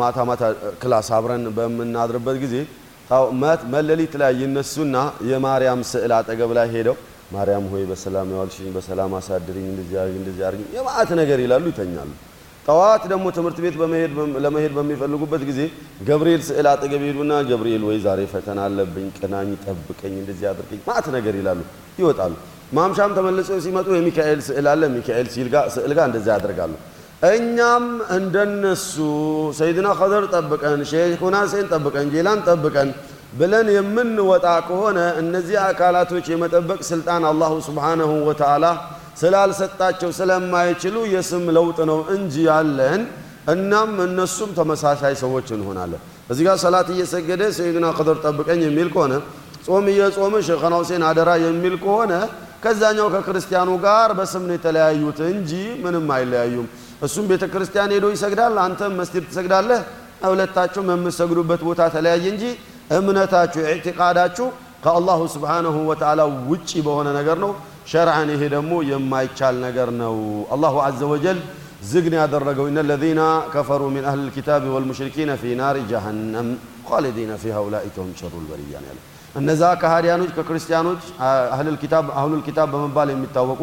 ማታ 0.00 0.18
ማታ 0.30 0.42
ክላስ 0.82 1.08
አብረን 1.16 1.44
በምናድርበት 1.56 2.36
ጊዜ 2.44 2.54
መለሊት 3.74 4.12
ላይ 4.22 4.32
ይነሱና 4.42 4.96
የማርያም 5.30 5.80
ስዕል 5.90 6.12
አጠገብ 6.18 6.50
ላይ 6.58 6.68
ሄደው 6.74 6.96
ማርያም 7.34 7.64
ሆይ 7.72 7.82
በሰላም 7.90 8.28
ያዋልሽኝ፣ 8.34 8.70
በሰላም 8.76 9.12
አሳድሪኝ፣ 9.18 9.66
እንደዚህ 9.72 9.96
አድርጊኝ፣ 10.00 10.20
እንደዚህ 10.22 10.42
አድርጊኝ 10.48 10.68
የመአት 10.76 11.10
ነገር 11.20 11.38
ይላሉ፣ 11.44 11.64
ይተኛሉ። 11.72 12.10
ጠዋት 12.70 13.02
ደግሞ 13.10 13.26
ትምህርት 13.36 13.58
ቤት 13.64 13.76
በመሄድ 13.80 14.12
ለመሄድ 14.44 14.72
በሚፈልጉበት 14.76 15.42
ጊዜ 15.48 15.60
ገብርኤል 16.08 16.42
ስዕል 16.48 16.66
አጠገብ 16.72 17.02
ይሄዱና 17.04 17.32
ገብርኤል 17.48 17.82
ሆይ 17.88 17.98
ዛሬ 18.04 18.20
ፈተና 18.32 18.58
አለብኝ፣ 18.66 19.06
ቅናኝ፣ 19.18 19.50
ጠብቀኝ፣ 19.64 20.14
እንደዚህ 20.20 20.46
አድርገኝ 20.50 20.80
መአት 20.88 21.06
ነገር 21.16 21.34
ይላሉ፣ 21.40 21.60
ይወጣሉ። 22.00 22.34
ማምሻም 22.72 23.14
ተመልሰው 23.16 23.58
ሲመጡ 23.64 23.88
የሚካኤል 23.96 24.40
ስዕል 24.48 24.66
አለ፣ 24.72 24.82
ሚካኤል 24.94 25.28
ስዕል 25.34 25.48
ጋር 25.96 26.06
እንደዚህ 26.10 26.30
ያደርጋሉ። 26.34 26.72
እኛም 27.30 27.86
እንደነሱ 28.18 28.94
ሰይድና 29.58 29.88
ኸደር 29.98 30.26
ጠብቀን፣ 30.34 30.82
ሼኹና 30.92 31.36
ሁሴን 31.44 31.66
ጠብቀን፣ 31.74 32.06
ጄላን 32.14 32.40
ጠብቀን 32.48 32.90
ብለን 33.40 33.68
የምንወጣ 33.76 34.46
ከሆነ 34.68 34.98
እነዚህ 35.20 35.58
አካላቶች 35.66 36.26
የመጠበቅ 36.32 36.80
ስልጣን 36.88 37.24
አላሁ 37.30 37.52
ስብሓነሁ 37.68 38.12
ወተዓላ 38.28 38.64
ስላልሰጣቸው 39.20 40.10
ስለማይችሉ 40.18 40.96
የስም 41.14 41.44
ለውጥ 41.56 41.78
ነው 41.90 41.98
እንጂ 42.14 42.34
ያለን 42.48 43.02
እናም 43.52 43.92
እነሱም 44.04 44.50
ተመሳሳይ 44.58 45.14
ሰዎች 45.22 45.48
እንሆናለን። 45.56 46.00
እዚህ 46.30 46.44
ጋር 46.48 46.56
ሰላት 46.64 46.88
እየሰገደ 46.94 47.42
ሰይድና 47.56 47.86
ኸደር 47.98 48.18
ጠብቀኝ 48.24 48.60
የሚል 48.66 48.88
ከሆነ 48.94 49.14
ጾም 49.66 49.86
እየጾመ 49.92 50.34
ሼኸና 50.48 50.74
ሁሴን 50.82 51.02
አደራ 51.08 51.30
የሚል 51.42 51.74
ከሆነ 51.82 52.12
ከዛኛው 52.64 53.08
ከክርስቲያኑ 53.14 53.70
ጋር 53.84 54.10
በስም 54.18 54.42
ነው 54.48 54.54
የተለያዩት 54.56 55.18
እንጂ 55.30 55.50
ምንም 55.84 56.06
አይለያዩም። 56.16 56.66
እሱም 57.02 57.24
ቤተ 57.30 57.44
ክርስቲያን 57.52 57.92
ሄዶ 57.94 58.06
ይሰግዳል፣ 58.14 58.56
አንተም 58.64 58.92
መስጊድ 59.00 59.24
ትሰግዳለህ። 59.30 59.80
ሁለታችሁም 60.24 60.88
የምትሰግዱበት 60.92 61.60
ቦታ 61.68 61.80
ተለያየ 61.94 62.24
እንጂ 62.32 62.44
እምነታችሁ 62.96 63.60
ኢዕቲቃዳችሁ 63.66 64.46
ከአላሁ 64.84 65.20
ስብሓነሁ 65.34 65.76
ወተዓላ 65.90 66.20
ውጪ 66.50 66.70
በሆነ 66.86 67.08
ነገር 67.18 67.38
ነው። 67.44 67.52
ሸርዐን 67.91 68.29
ይሄ 68.33 68.41
ደግሞ 68.53 68.71
የማይቻል 68.89 69.55
ነገር 69.65 69.89
ነው። 69.99 70.15
አላሁ 70.53 70.75
ዐዘ 70.85 71.01
ወጀል 71.11 71.39
ዝግን 71.85 72.13
ያደረገው 72.19 72.65
እነ 72.69 72.79
ለዚነ 72.89 73.21
ከፈሩ 73.53 73.81
ሚን 73.95 74.05
አህል 74.09 74.21
ልኪታብ 74.27 74.63
ወልሙሽሪኪነ 74.75 75.31
ፊ 75.41 75.53
ናሪ 75.59 75.77
ጀሃነም 75.91 76.47
ኻሊዲነ 76.89 77.31
ፊሃ 77.43 77.55
ኡላኢከ 77.65 77.95
ሁም 78.01 78.11
ሸሩል 78.19 78.45
በሪያ 78.49 78.75
ነው 78.83 78.89
ያለው። 78.91 79.03
እነዛ 79.35 79.61
ከሃዲያኖች 79.81 80.29
ከክርስቲያኖች 80.37 81.01
አህሉል 82.15 82.41
ኪታብ 82.45 82.67
በመባል 82.73 83.09
የሚታወቁ 83.13 83.61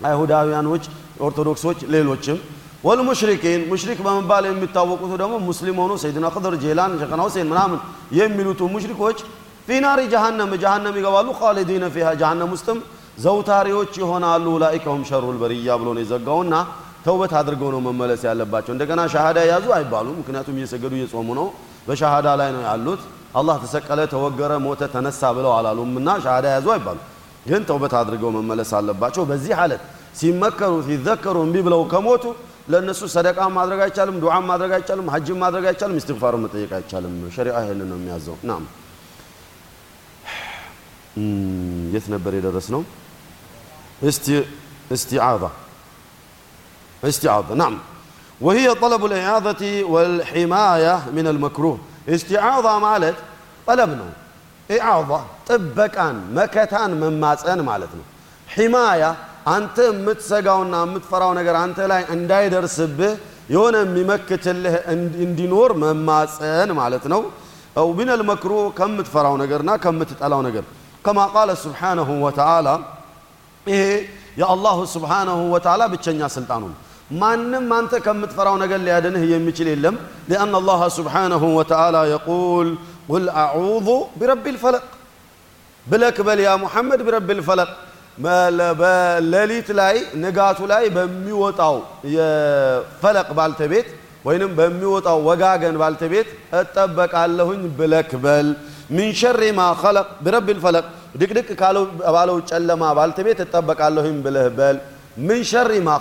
አይሁዳውያኖች፣ 0.00 0.84
ኦርቶዶክሶች፣ 1.26 1.78
ሌሎችም 1.94 2.38
ወልሙሽሪኪን 2.84 3.60
ሙሽሪክ 3.70 3.98
በመባል 4.06 4.44
የሚታወቁት 4.48 5.12
ደግሞ 5.22 5.34
ሙስሊም 5.46 5.78
ሆኖ 5.82 5.92
ሰይድና 6.02 6.26
ኸድር፣ 6.34 6.54
ጄላን፣ 6.62 6.92
ሸኸና 7.00 7.20
ሁሴን 7.26 7.46
ምናምን 7.52 7.78
የሚሉት 8.18 8.60
ሙሽሪኮች 8.74 9.18
ፊ 9.66 9.78
ናሪ 9.84 10.00
ጀሃነም 10.12 10.52
ጀሃነም 10.62 10.94
ይገባሉ። 10.98 11.28
ኻሊዲነ 11.40 11.84
ፊሃ 11.94 12.08
ጀሃነም 12.20 12.50
ውስጥም 12.54 12.78
ዘውታሪዎች 13.17 13.93
ይሆናሉ። 14.01 14.45
أولئك 14.55 14.85
هم 14.89 15.03
شر 15.09 15.37
البرية 15.41 15.69
ብሎ 15.81 15.87
ነው 15.95 16.01
የዘጋውና 16.03 16.55
ተውበት 17.05 17.33
አድርገው 17.39 17.69
ነው 17.75 17.81
መመለስ 17.87 18.21
ያለባቸው። 18.27 18.71
እንደገና 18.75 19.01
ሻሃዳ 19.13 19.39
ያዙ 19.49 19.65
አይባሉም። 19.77 20.15
ምክንያቱም 20.21 20.55
እየሰገዱ 20.59 20.93
እየጾሙ 20.99 21.27
ነው፣ 21.39 21.47
በሻሃዳ 21.87 22.27
ላይ 22.39 22.49
ነው 22.55 22.61
ያሉት። 22.67 23.01
አላህ 23.35 23.55
ተሰቀለ፣ 23.63 23.99
ተወገረ፣ 24.13 24.51
ሞተ፣ 24.65 24.81
ተነሳ 24.93 25.21
ብለው 25.37 25.51
አላሉም 25.57 25.91
እና 25.99 26.09
ሻሃዳ 26.25 26.45
ያዙ 26.55 26.67
አይባሉ። 26.75 26.99
ግን 27.47 27.61
ተውበት 27.69 27.93
አድርገው 27.99 28.31
መመለስ 28.35 28.71
አለባቸው። 28.77 29.23
በዚህ 29.29 29.53
ሐለት 29.59 29.81
ሲመከሩ 30.19 30.73
ሲዘከሩ 30.87 31.37
እምቢ 31.45 31.55
ብለው 31.67 31.81
ከሞቱ 31.93 32.23
ለእነሱ 32.69 33.01
ሰደቃ 33.15 33.39
ማድረግ 33.55 33.79
አይቻልም፣ 33.85 34.17
ዱዓም 34.23 34.45
ማድረግ 34.51 34.71
አይቻልም፣ 34.77 35.07
ሐጅም 35.13 35.37
ማድረግ 35.43 35.65
አይቻልም፣ 35.69 35.97
እስትግፋር 36.01 36.33
መጠየቅ 36.43 36.71
አይቻልም። 36.77 37.15
ሸሪዓ 37.35 37.55
ይህንን 37.65 37.87
ነው 37.91 37.97
የሚያዘው። 37.99 38.37
ናም 38.49 38.63
የት 41.93 42.05
ነበር 42.13 42.31
የደረስ 42.35 42.67
ነው? 42.73 42.81
استي 44.03 44.45
استعاضة. 44.93 45.49
استعاضة 47.03 47.55
نعم. 47.55 47.77
وهي 48.41 48.75
طلب 48.75 49.05
الإعاضة 49.05 49.83
والحماية 49.83 51.03
من 51.13 51.27
المكروه. 51.27 51.79
استعاضة 52.09 52.79
مالت 52.79 53.15
طلبنا 53.67 54.09
إعاضة 54.71 55.21
طبك 55.47 55.97
أن 55.97 56.33
مكتان 56.35 56.91
من 56.91 57.19
ماسأن 57.19 57.61
مالتنا 57.61 58.01
حماية 58.47 59.15
أنت 59.47 59.79
متسقاونا 59.79 60.85
متفراو 60.85 61.33
نقر 61.33 61.63
أنت 61.63 61.79
لا 61.79 62.13
انداي 62.13 62.49
درسبه 62.49 63.17
يونا 63.49 63.83
ممكت 63.83 64.47
اللي 64.47 64.69
اندينور 64.69 65.73
من 65.73 66.05
ماسأن 66.05 66.71
مالتنا 66.71 67.23
أو 67.77 67.93
من 67.93 68.09
المكروه 68.09 68.71
كم 68.71 68.97
متفراو 68.97 69.37
نقرنا 69.37 69.77
كم 69.77 69.99
متتقلاو 69.99 70.41
نقر. 70.41 70.63
كما 71.05 71.25
قال 71.25 71.57
سبحانه 71.57 72.23
وتعالى 72.25 72.79
ይሄ 73.65 73.81
የአላሁ 74.39 74.77
ስብሓነሁ 74.93 75.39
ወተዓላ 75.53 75.83
ብቸኛ 75.93 76.21
ስልጣኑ 76.35 76.63
ነው። 76.71 76.77
ማንም 77.21 77.67
አንተ 77.77 77.93
ከምትፈራው 78.05 78.55
ነገር 78.63 78.79
ሊያድንህ 78.85 79.23
የሚችል 79.31 79.67
የለም። 79.73 79.95
ሊአን 80.29 80.53
አላህ 80.59 80.81
ስብሓነሁ 80.97 81.43
ወተዓላ 81.59 81.97
የቁል 82.13 82.69
ቁል 83.09 83.25
አዑዙ 83.43 83.87
ቢረቢ 84.19 84.45
ልፈለቅ 84.55 84.85
ብለክ 85.85 86.17
በል 86.27 86.39
ያ 86.45 86.51
ሙሐመድ 86.63 87.01
ቢረቢ 87.07 87.29
ልፈለቅ 87.39 87.69
በሌሊት 88.79 89.69
ላይ 89.79 89.95
ንጋቱ 90.23 90.59
ላይ 90.71 90.83
በሚወጣው 90.95 91.75
የፈለቅ 92.15 93.27
ባልተቤት 93.37 93.87
ወይንም 94.25 94.51
በሚወጣው 94.57 95.17
ወጋገን 95.27 95.75
ባልተቤት 95.81 96.27
እጠበቃለሁኝ 96.59 97.61
ብለክ 97.79 98.11
በል 98.25 98.49
من 98.95 99.09
شر 99.21 99.41
ما 99.57 99.65
خلق 99.81 100.07
برب 100.25 100.47
الفلق 100.57 100.85
ድቅድቅ 101.13 101.49
ባለው 102.07 102.37
ጨለማ 102.49 102.83
ባለቤት 102.97 103.39
እጠበቃለሁኝ 103.45 104.15
ብለህ 104.25 104.47
በል። 104.57 104.77
من 105.19 105.39
شر 105.49 105.71
ما 105.81 105.91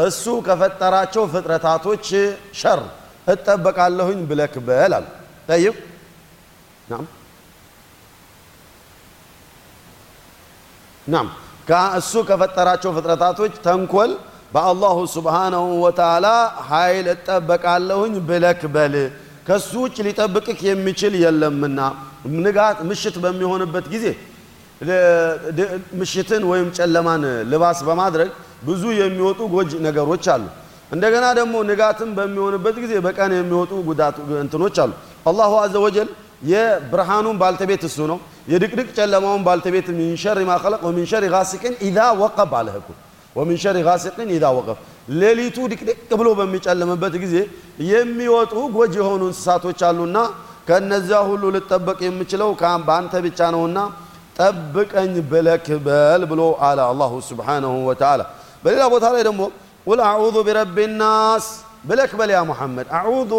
እሱ 0.00 0.24
ከፈጠራቸው 0.46 1.24
ፍጥረታቶች 1.32 2.06
ሸር 2.54 2.80
እጠበቃለሁኝ 3.28 4.20
ብለክ 4.30 4.54
በል 4.68 4.92
አሉ 4.98 5.06
طيب። 5.48 5.76
نعم። 11.06 11.28
እሱ 11.98 12.12
ከፈጠራቸው 12.28 12.90
ፍጥረታቶች 12.96 13.52
ተንኮል 13.64 14.10
በ 14.52 14.70
الله 14.70 14.96
سبحانه 15.14 15.66
وتعالى 15.84 16.26
ኃይል 16.68 17.06
እጠበቃለሁኝ 17.14 18.14
ብለክ 18.28 18.62
በል። 18.74 18.94
ከሱ 19.48 19.70
ውጭ 19.84 19.96
ሊጠብቅክ 20.06 20.60
የሚችል 20.68 21.14
የለምና። 21.22 21.78
ንጋት 22.38 22.78
ምሽት 22.88 23.16
በሚሆንበት 23.22 23.86
ጊዜ 23.92 24.06
ምሽትን 26.00 26.42
ወይም 26.50 26.68
ጨለማን 26.78 27.22
ልባስ 27.50 27.78
በማድረግ 27.88 28.30
ብዙ 28.68 28.82
የሚወጡ 29.00 29.40
ጎጅ 29.54 29.70
ነገሮች 29.86 30.24
አሉ። 30.34 30.44
እንደገና 30.92 31.26
ደግሞ 31.38 31.54
ንጋትም 31.68 32.10
በሚሆንበት 32.16 32.76
ጊዜ 32.84 32.92
በቀን 33.06 33.32
የሚወጡ 33.36 33.72
ጉዳት 33.88 34.16
እንትኖች 34.42 34.76
አሉ። 34.84 34.92
አላሁ 35.30 35.52
አዘ 35.62 35.74
ወጀል 35.84 36.08
የብርሃኑን 36.50 37.36
ባልተቤት 37.42 37.82
እሱ 37.88 37.98
ነው። 38.10 38.18
የድቅድቅ 38.52 38.88
ጨለማውን 38.98 39.42
ባልተቤት 39.46 39.88
ሚን 39.98 40.12
ማ 40.48 40.56
ኸለቅ 40.62 40.80
ወሚን 40.88 41.06
ጋሲቅን 41.34 41.74
ኢዛ 41.88 41.98
ወቀብ 42.22 42.52
አለህ 42.60 42.76
እኮ 42.80 42.88
ወሚን 43.36 43.58
ጋሲቅን 43.88 44.28
ኢዛ 44.36 44.44
ወቀብ። 44.58 44.78
ሌሊቱ 45.20 45.56
ድቅድቅ 45.72 46.10
ብሎ 46.20 46.28
በሚጨልምበት 46.38 47.14
ጊዜ 47.24 47.36
የሚወጡ 47.92 48.54
ጎጅ 48.76 48.94
የሆኑ 49.00 49.22
እንስሳቶች 49.30 49.80
አሉና 49.88 50.16
ከነዚያ 50.68 51.18
ሁሉ 51.28 51.44
ልጠበቅ 51.54 51.98
የምችለው 52.06 52.50
በአንተ 52.88 53.14
ብቻ 53.26 53.40
ነውና 53.54 53.78
ጠብቀኝ 54.40 55.14
ብለክ 55.30 55.66
በል 55.86 56.22
ብሎ 56.30 56.40
አለ 56.66 56.78
الله 56.90 57.12
سبحانه 57.28 57.72
وتعالى። 57.88 58.20
በሌላ 58.64 58.82
ቦታ 58.92 59.04
ላይ 59.14 59.22
ደግሞ 59.28 59.40
قل 59.86 60.00
أعوذ 60.06 60.36
برب 60.46 60.76
الناس 61.00 61.46
ብለክ 61.84 62.12
በል 62.18 62.30
يا 62.34 62.40
محمد 62.50 62.86
أعوذ 62.98 63.32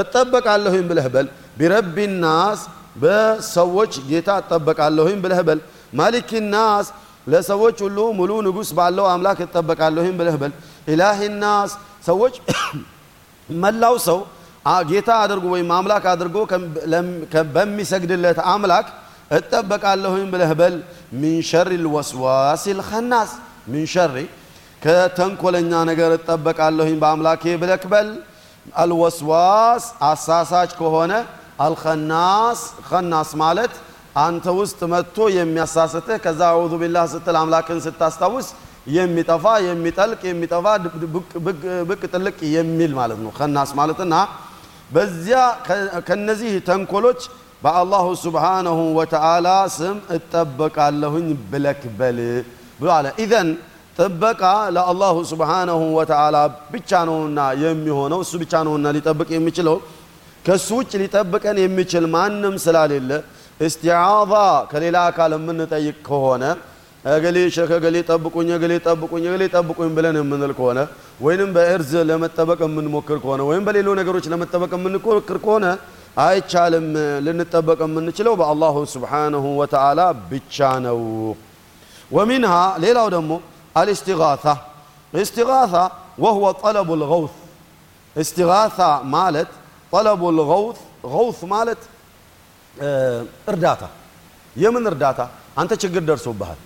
እጠበቃለሁኝ 0.00 0.84
ብለህ 0.90 1.06
በል። 1.14 1.26
برب 1.58 1.96
الناس 2.22 2.60
በሰዎች 2.96 3.92
ጌታ 4.10 4.28
እጠበቃለሁኝ 4.42 5.18
ብለህ 5.24 5.40
በል። 5.48 5.60
ملك 5.92 6.30
الناس 6.52 6.86
ለሰዎች 7.26 7.76
ሁሉ 7.84 7.98
ሙሉ 8.18 8.30
ንጉሥ 8.46 8.68
ባለው 8.78 9.06
አምላክ 9.12 9.38
እጠበቃለሁኝ 9.46 10.12
ብለህ 10.20 10.36
በል። 10.42 10.52
ኢላሂ 10.88 11.20
ናስ 11.42 11.70
ሰዎች 12.08 12.34
መላው 13.62 13.96
ሰው 14.08 14.18
ጌታ 14.88 15.08
አድርጎ 15.24 15.44
ወይም 15.54 15.68
አምላክ 15.74 16.04
አድርጎ 16.12 16.36
በሚሰግድለት 17.54 18.38
አምላክ 18.52 18.86
እጠበቃለሁኝ 19.30 20.24
ብለህ 20.32 20.52
በል። 20.60 20.74
ሚን 21.20 21.38
ሸሪ 21.48 21.70
ልወስዋስ 21.84 22.64
ልኸናስ 22.78 23.30
ሚን 23.72 23.86
ሸሪ 23.94 24.16
ከተንኮለኛ 24.82 25.72
ነገር 25.90 26.10
እጠበቃለሁኝ 26.18 26.96
በአምላኬ 27.02 27.44
ብለክ 27.62 27.84
በል። 27.92 28.08
አልወስዋስ 28.76 29.84
አሳሳች 30.10 30.70
ከሆነ 30.78 31.12
አልኸናስ 31.66 32.60
ኸናስ 32.88 33.30
ማለት 33.42 33.74
አንተ 34.18 34.46
ውስጥ 34.58 34.80
መጥቶ 34.92 35.16
የሚያሳስትህ 35.36 36.16
ከዛ 36.24 36.40
አዑዙ 36.52 36.72
ቢላህ 36.82 37.04
ስትል 37.12 37.36
አምላክን 37.40 37.78
ስታስታውስ 37.86 38.46
የሚጠፋ 38.96 39.44
የሚጠልቅ 39.66 40.20
የሚጠፋ 40.30 40.66
ብቅ 41.88 42.02
ጥልቅ 42.12 42.36
የሚል 42.56 42.92
ማለት 43.00 43.18
ነው። 43.24 43.32
ኸናስ 43.38 43.70
ማለትና 43.78 44.14
በዚያ 44.94 45.38
ከነዚህ 46.08 46.52
ተንኮሎች 46.68 47.20
በአላሁ 47.62 48.06
ስብሓነሁ 48.24 48.78
ወተዓላ 48.98 49.48
ስም 49.76 49.96
እጠበቃለሁኝ 50.16 51.28
ብለክ 51.52 51.82
በል 51.98 52.18
ብሎ 52.80 52.88
አለ 52.96 53.06
ኢዘን 53.24 53.48
ጥበቃ 53.96 54.42
ለአላሁ 54.76 55.16
ስብሓነሁ 55.30 55.80
ወተዓላ 55.98 56.36
ብቻ 56.72 56.90
ነውና 57.08 57.38
የሚሆነው 57.62 58.20
እሱ 58.24 58.32
ብቻ 58.42 58.54
ነውና 58.68 58.86
ሊጠብቅ 58.96 59.28
የሚችለው 59.36 59.76
ከሱ 60.44 60.68
ውጭ 60.80 60.92
ሊጠብቀን 61.02 61.56
የሚችል 61.64 62.04
ማንም 62.14 62.56
ስላሌለ 62.64 63.10
እስቲዓዛ 63.60 64.32
ከሌላ 64.70 64.96
አካል 65.10 65.32
የምንጠይቅ 65.36 65.96
ከሆነ 66.08 66.44
እገሌ 67.14 67.38
ሸክ 67.56 67.70
እገሌ 67.78 67.96
ጠብቁኝ 68.10 68.48
እገሌ 68.56 68.72
ጠብቁኝ 68.86 69.24
እገሌ 69.30 69.44
ጠብቁኝ 69.56 69.90
ብለን 69.96 70.16
የምንል 70.20 70.52
ከሆነ 70.58 70.78
ወይንም 71.24 71.50
በእርዝ 71.56 71.92
ለመጠበቅ 72.10 72.60
የምንሞክር 72.66 73.18
ከሆነ 73.24 73.42
ወይም 73.50 73.62
በሌሎ 73.68 73.88
ነገሮች 74.00 74.26
ለመጠበቅ 74.32 74.70
የምንሞክር 74.78 75.38
ከሆነ 75.44 75.66
አይቻልም። 76.16 76.86
ልንጠበቅ 77.26 77.78
የምንችለው 77.84 78.34
በአላሁ 78.40 78.76
ስብሓነሁ 78.94 79.44
ወተዓላ 79.60 80.00
ብቻ 80.30 80.56
ነው። 80.86 81.00
ወሚንሃ 82.10 82.52
ሌላው 82.84 83.08
ደግሞ 83.14 83.32
አልእስቲጋሳ 83.76 84.44
እስቲጋሳ 85.12 85.74
ወህወ 86.24 86.44
ጠለቡ 86.62 86.88
ልገውት 87.02 87.34
እስቲጋሳ 88.16 88.78
ማለት 89.14 89.50
ጠለቡ 89.92 90.22
ልገውት 90.38 90.78
ገውት 91.06 91.40
ማለት 91.52 91.82
እርዳታ። 93.50 93.82
የምን 94.56 94.84
እርዳታ? 94.90 95.20
አንተ 95.60 95.72
ችግር 95.82 96.02
ደርሶብሃል። 96.08 96.58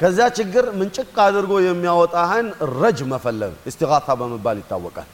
ከዚያ 0.00 0.26
ችግር 0.38 0.64
ምንጭቅ 0.78 1.14
አድርጎ 1.24 1.52
የሚያወጣህን 1.64 2.46
ረጅ 2.80 2.98
መፈለግ። 3.12 3.52
እስቲጋሳ 3.70 4.06
በመባል 4.20 4.56
ይታወቃል። 4.62 5.08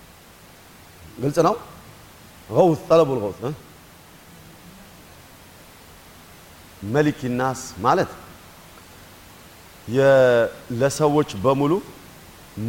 ግልጽ 1.23 1.38
ነው? 1.47 1.54
ገውት 2.49 2.80
ጠለቡ 2.88 3.09
ልገውት 3.18 3.38
መሊክ 6.89 7.21
ናስ 7.39 7.63
ማለት 7.85 8.11
ለሰዎች 10.81 11.31
በሙሉ 11.45 11.73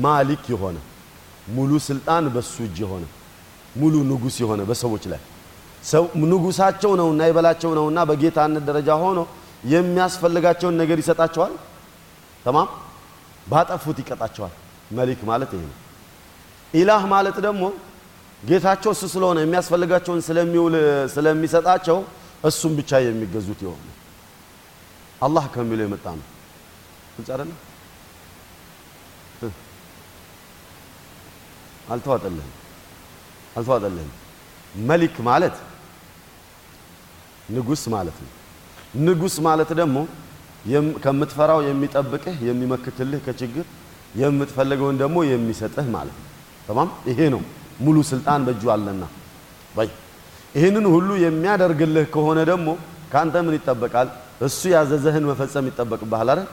ማሊክ 0.03 0.43
የሆነ 0.53 0.77
ሙሉ 1.47 1.71
ስልጣን 1.87 2.25
በሱ 2.35 2.55
እጅ 2.67 2.77
የሆነ 2.83 3.03
ሙሉ 3.75 3.95
ንጉስ 4.09 4.35
የሆነ 4.43 4.61
በሰዎች 4.69 5.03
ላይ 5.11 5.21
ሰው 5.83 6.03
ንጉሳቸው 6.31 6.91
ነውና 6.99 7.21
የበላቸው 7.27 7.71
ነውና 7.79 7.99
በጌታነት 8.09 8.63
ደረጃ 8.69 8.89
ሆኖ 9.03 9.19
የሚያስፈልጋቸውን 9.65 10.75
ነገር 10.81 10.97
ይሰጣቸዋል። 11.01 11.53
ተማም 12.45 12.69
ባጠፉት 13.47 13.97
ይቀጣቸዋል። 14.01 14.53
መሊክ 14.97 15.21
ማለት 15.29 15.51
ይሄ 15.55 15.63
ነው። 15.69 15.77
ኢላህ 16.73 17.01
ማለት 17.13 17.37
ደግሞ 17.45 17.63
ጌታቸው 18.43 18.91
እሱ 18.95 19.03
ስለሆነ 19.13 19.37
የሚያስፈልጋቸውን 19.43 20.21
ስለሚውል 20.27 20.75
ስለሚሰጣቸው 21.15 21.97
እሱም 22.43 22.71
ብቻ 22.79 22.91
የሚገዙት 23.05 23.59
የሆነ 23.65 23.87
አላህ 25.21 25.45
ከሚለው 25.53 25.85
የመጣ 25.85 26.05
ነው። 26.19 26.25
ግልጽ 27.15 27.29
አይደለም? 27.33 27.59
አልተዋጠልህም 31.91 32.49
አልተዋጠልህም። 33.57 34.11
መሊክ 34.89 35.15
ማለት 35.29 35.55
ንጉስ 37.49 37.83
ማለት 37.93 38.17
ነው። 38.23 38.31
ንጉስ 39.05 39.35
ማለት 39.47 39.71
ደግሞ 39.79 39.97
ከምትፈራው 41.03 41.59
የሚጠብቅህ 41.67 42.35
የሚመክትልህ 42.47 43.19
ከችግር 43.25 43.65
የምትፈልገውን 44.15 44.97
ደግሞ 45.01 45.17
የሚሰጥህ 45.29 45.87
ማለት 45.95 46.15
ነው። 46.19 46.27
ተማም 46.67 46.89
ይሄ 47.09 47.19
ነው 47.33 47.41
ሙሉ 47.79 47.97
ስልጣን 48.11 48.41
በእጁ 48.47 48.63
አለና 48.73 49.03
ይህንን 50.55 50.85
ሁሉ 50.93 51.09
የሚያደርግልህ 51.23 52.05
ከሆነ 52.13 52.39
ደግሞ 52.49 52.69
ከአንተ 53.11 53.35
ምን 53.45 53.53
ይጠበቃል? 53.57 54.07
እሱ 54.40 54.60
ያዘዘህን 54.74 55.24
መፈጸም 55.30 55.66
ይጠበቅብሃል 55.70 56.28
አይደል? 56.32 56.48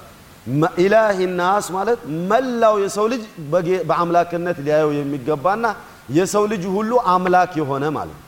ኢላሂ 0.84 1.17
ናስ 1.39 1.65
ማለት 1.76 1.99
መላው 2.30 2.76
የሰው 2.84 3.06
ልጅ 3.13 3.23
በአምላክነት 3.89 4.58
ሊያየው 4.65 4.91
የሚገባና 4.97 5.65
የሰው 6.17 6.43
ልጅ 6.52 6.63
ሁሉ 6.76 6.91
አምላክ 7.13 7.52
የሆነ 7.62 7.84
ማለት 7.97 8.17
ነው። 8.17 8.23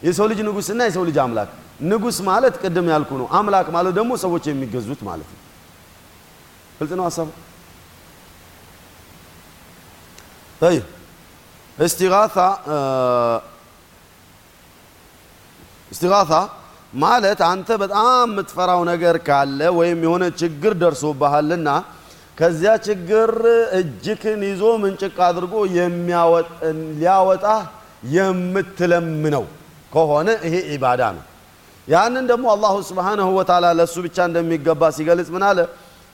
የሰው 0.00 0.26
ልጅ 0.30 0.38
ንጉስና 0.48 0.80
የሰው 0.88 1.04
ልጅ 1.08 1.16
አምላክ። 1.24 1.50
ንጉስ 1.90 2.16
ማለት 2.28 2.54
ቅድም 2.62 2.86
ያልኩ 2.94 3.10
ነው። 3.20 3.26
አምላክ 3.38 3.66
ማለት 3.76 3.92
ደግሞ 3.98 4.10
ሰዎች 4.24 4.44
የሚገዙት 4.50 5.00
ማለት 5.08 5.28
ነው። 5.34 5.40
ግልጽ 6.78 6.92
ነው 6.98 7.06
ሀሳቡ። 7.08 7.28
طيب 10.60 10.84
استغاثة 11.78 12.48
استغاثة 15.92 16.40
ማለት 16.95 17.39
አንተ 17.49 17.69
በጣም 17.81 18.25
የምትፈራው 18.27 18.81
ነገር 18.91 19.15
ካለ 19.27 19.59
ወይም 19.77 19.99
የሆነ 20.05 20.23
ችግር 20.41 20.73
ደርሶብሃልና 20.81 21.69
ከዚያ 22.37 22.71
ችግር 22.87 23.31
እጅክን 23.79 24.41
ይዞ 24.49 24.63
ምንጭቅ 24.83 25.15
አድርጎ 25.27 25.53
ሊያወጣ 26.93 27.45
የምትለምነው 28.15 29.45
ከሆነ 29.91 30.27
ይሄ 30.45 30.55
ኢባዳ 30.75 31.01
ነው። 31.17 31.23
ያንን 31.87 32.25
ደግሞ 32.31 32.45
አላሁ 32.53 32.75
ስብሓነሁ 32.89 33.27
ወተዓላ 33.37 33.65
ለእሱ 33.79 33.95
ብቻ 34.05 34.17
እንደሚገባ 34.29 34.81
ሲገልጽ 34.97 35.29
ምን 35.35 35.43
አለ? 35.49 35.59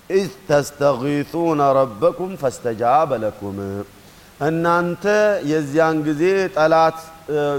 إذ 0.09 0.31
تستغيثون 0.49 1.61
ربكم 1.77 2.31
فاستجاب 2.41 3.09
لكم 3.23 3.57
እናንተ 4.41 5.03
የዚያን 5.51 5.97
ጊዜ 6.07 6.23
ጠላት 6.55 6.97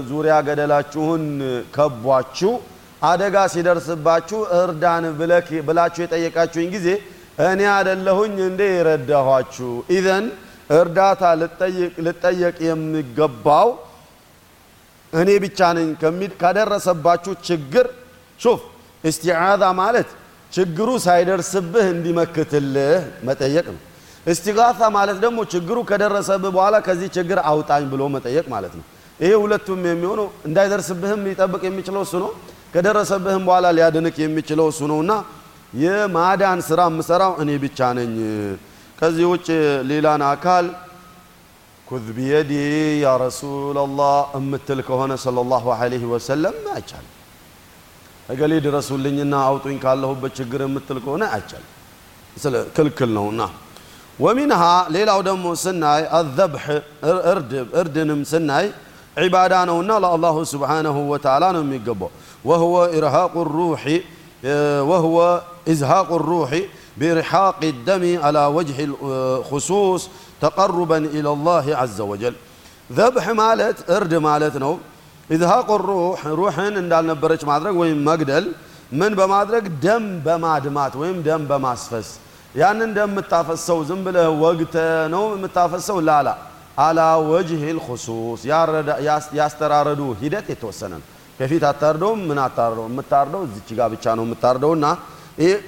ዙሪያ 0.09 0.35
ገባችሁን 0.47 1.23
ከቧችሁ 1.75 2.53
አደጋ 3.03 3.35
ሲደርስባችሁ 3.53 4.39
እርዳን 4.59 5.05
ብላችሁ 5.67 6.01
የጠየቃችሁኝ 6.03 6.67
ጊዜ 6.75 6.87
እኔ 7.45 7.61
አደለሁኝ 7.75 8.35
እንዴ 8.49 8.61
የረዳኋችሁ? 8.71 9.69
إذن 9.95 10.25
እርዳታ 10.77 11.23
ልጠየቅ 12.05 12.57
የሚገባው 12.67 13.69
እኔ 15.13 15.29
ብቻ 15.45 15.59
ነኝ 15.77 15.89
ካደረሰባችሁ 16.41 17.33
ችግር 17.47 17.87
ሹፍ 18.39 18.61
እስቲዓዛ 19.03 19.63
ማለት 19.81 20.09
ችግሩ 20.51 20.89
ሳይደርስብህ 21.05 21.85
እንዲመክትልህ 21.93 22.95
መጠየቅ 23.27 23.65
ነው። 23.73 23.81
እስቲጋሳ 24.25 24.81
ማለት 24.97 25.17
ደግሞ 25.23 25.39
ችግሩ 25.53 25.77
ከደረሰብህ 25.89 26.51
በኋላ 26.55 26.75
ከዚህ 26.85 27.09
ችግር 27.17 27.37
አውጣኝ 27.51 27.83
ብሎ 27.93 28.01
መጠየቅ 28.15 28.45
ማለት 28.53 28.73
ነው። 28.79 28.85
ይሄ 29.19 29.31
ሁለቱም 29.43 29.81
የሚሆነው 29.89 30.27
እንዳይደርስብህም 30.47 31.21
ሊጠብቅ 31.27 31.61
የሚችለው 31.67 32.01
እሱ 32.07 32.13
ነው። 32.23 32.31
ከደረሰብህም 32.73 33.43
በኋላ 33.47 33.65
ሊያድንቅ 33.77 34.15
የሚችለው 34.23 34.67
እሱ 34.71 34.81
ነውና 34.91 35.13
የማዳን 35.83 36.59
ስራ 36.67 36.79
የምሰራው 36.89 37.33
እኔ 37.43 37.49
ብቻ 37.63 37.79
ነኝ። 37.97 38.13
ከዚህ 38.99 39.25
ውጭ 39.31 39.47
ሌላን 39.89 40.21
አካል 40.27 40.65
ኩዝ 41.87 42.05
ቢየዲ 42.17 42.51
ያ 43.03 43.09
ረሱላላህ 43.23 44.13
እምትል 44.39 44.79
ከሆነ 44.87 45.13
ሰለላሁ 45.23 45.65
ዐለይሂ 45.77 46.03
ወሰለም 46.13 46.57
አይቻልም። 46.75 47.09
እገሌ 48.29 48.53
ድረሱልኝና 48.65 49.33
አውጡኝ 49.47 49.77
ካለሁበት 49.83 50.33
ችግር 50.39 50.61
የምትል 50.65 50.97
ከሆነ 51.05 51.23
አይቻልም፣ 51.35 51.69
ክልክል 52.75 53.09
ነውና። 53.17 53.41
ወሚንሃ 54.19 54.61
ሌላው 54.95 55.19
ደግሞ 55.27 55.45
ስናይ 55.63 56.03
አዘብሕ 56.17 56.65
እርድንም 57.81 58.21
ስናይ 58.31 58.65
ዒባዳ 59.17 59.53
ነውና 59.69 59.91
ለአላሁ 60.03 60.35
ስብሓነሁ 60.51 60.97
ወተዓላ 61.11 61.43
ነው 61.55 61.61
የሚገባው። 61.65 62.11
ወህወ 62.48 62.74
ኢርሃቁ 62.98 63.34
ሩሒ 63.56 63.84
ወህወ 64.90 65.16
ኢዝሃቁ 65.72 66.10
ሩሒ 66.30 66.52
بإرحاق 66.98 67.60
الدم 67.64 68.04
على 68.24 68.42
وجه 68.46 68.78
الخصوص 68.88 70.02
تقربا 70.40 70.98
إلى 71.16 71.30
الله 71.36 71.66
عز 71.76 72.00
وجل 72.00 72.34
ذبح 72.90 73.24
مالت 73.40 73.78
እርድ 73.96 74.12
ማለት 74.28 74.54
ነው 74.64 74.72
ኢዝሃቁ 75.30 75.68
ሩሕ 75.88 76.20
ሩሕን 76.40 76.74
እንዳልነበረች 76.82 77.42
ማድረግ 77.50 77.74
ወይም 77.82 77.98
መግደል 78.08 78.46
ምን 79.00 79.12
በማድረግ 79.18 79.64
ደም 79.84 80.04
በማድማት 80.26 80.92
ወይም 81.00 81.16
ደም 81.26 81.42
በማስፈስ 81.50 82.08
ያንን 82.54 82.90
ደም 82.98 83.10
የምታፈሰው 83.14 83.78
ዝም 83.88 84.00
ብለህ 84.06 84.28
ወግተ 84.44 84.76
ነው 85.14 85.24
የምታፈሰው 85.36 85.98
ላላ 86.08 86.28
አላ 86.86 87.00
ወጅህ 87.30 87.62
ልኹሱስ 87.78 88.40
ያስተራረዱ 89.40 90.00
ሂደት 90.22 90.46
የተወሰነ 90.54 90.92
ነው 91.00 91.06
ከፊት 91.39 91.63
አታርደውም 91.69 92.19
ምን 92.29 92.39
አታርደው 92.43 92.85
የምታርደው 92.89 93.41
እዚች 93.47 93.69
ጋር 93.77 93.87
ብቻ 93.93 94.05
ነው 94.17 94.25
የምታርደውና 94.27 94.85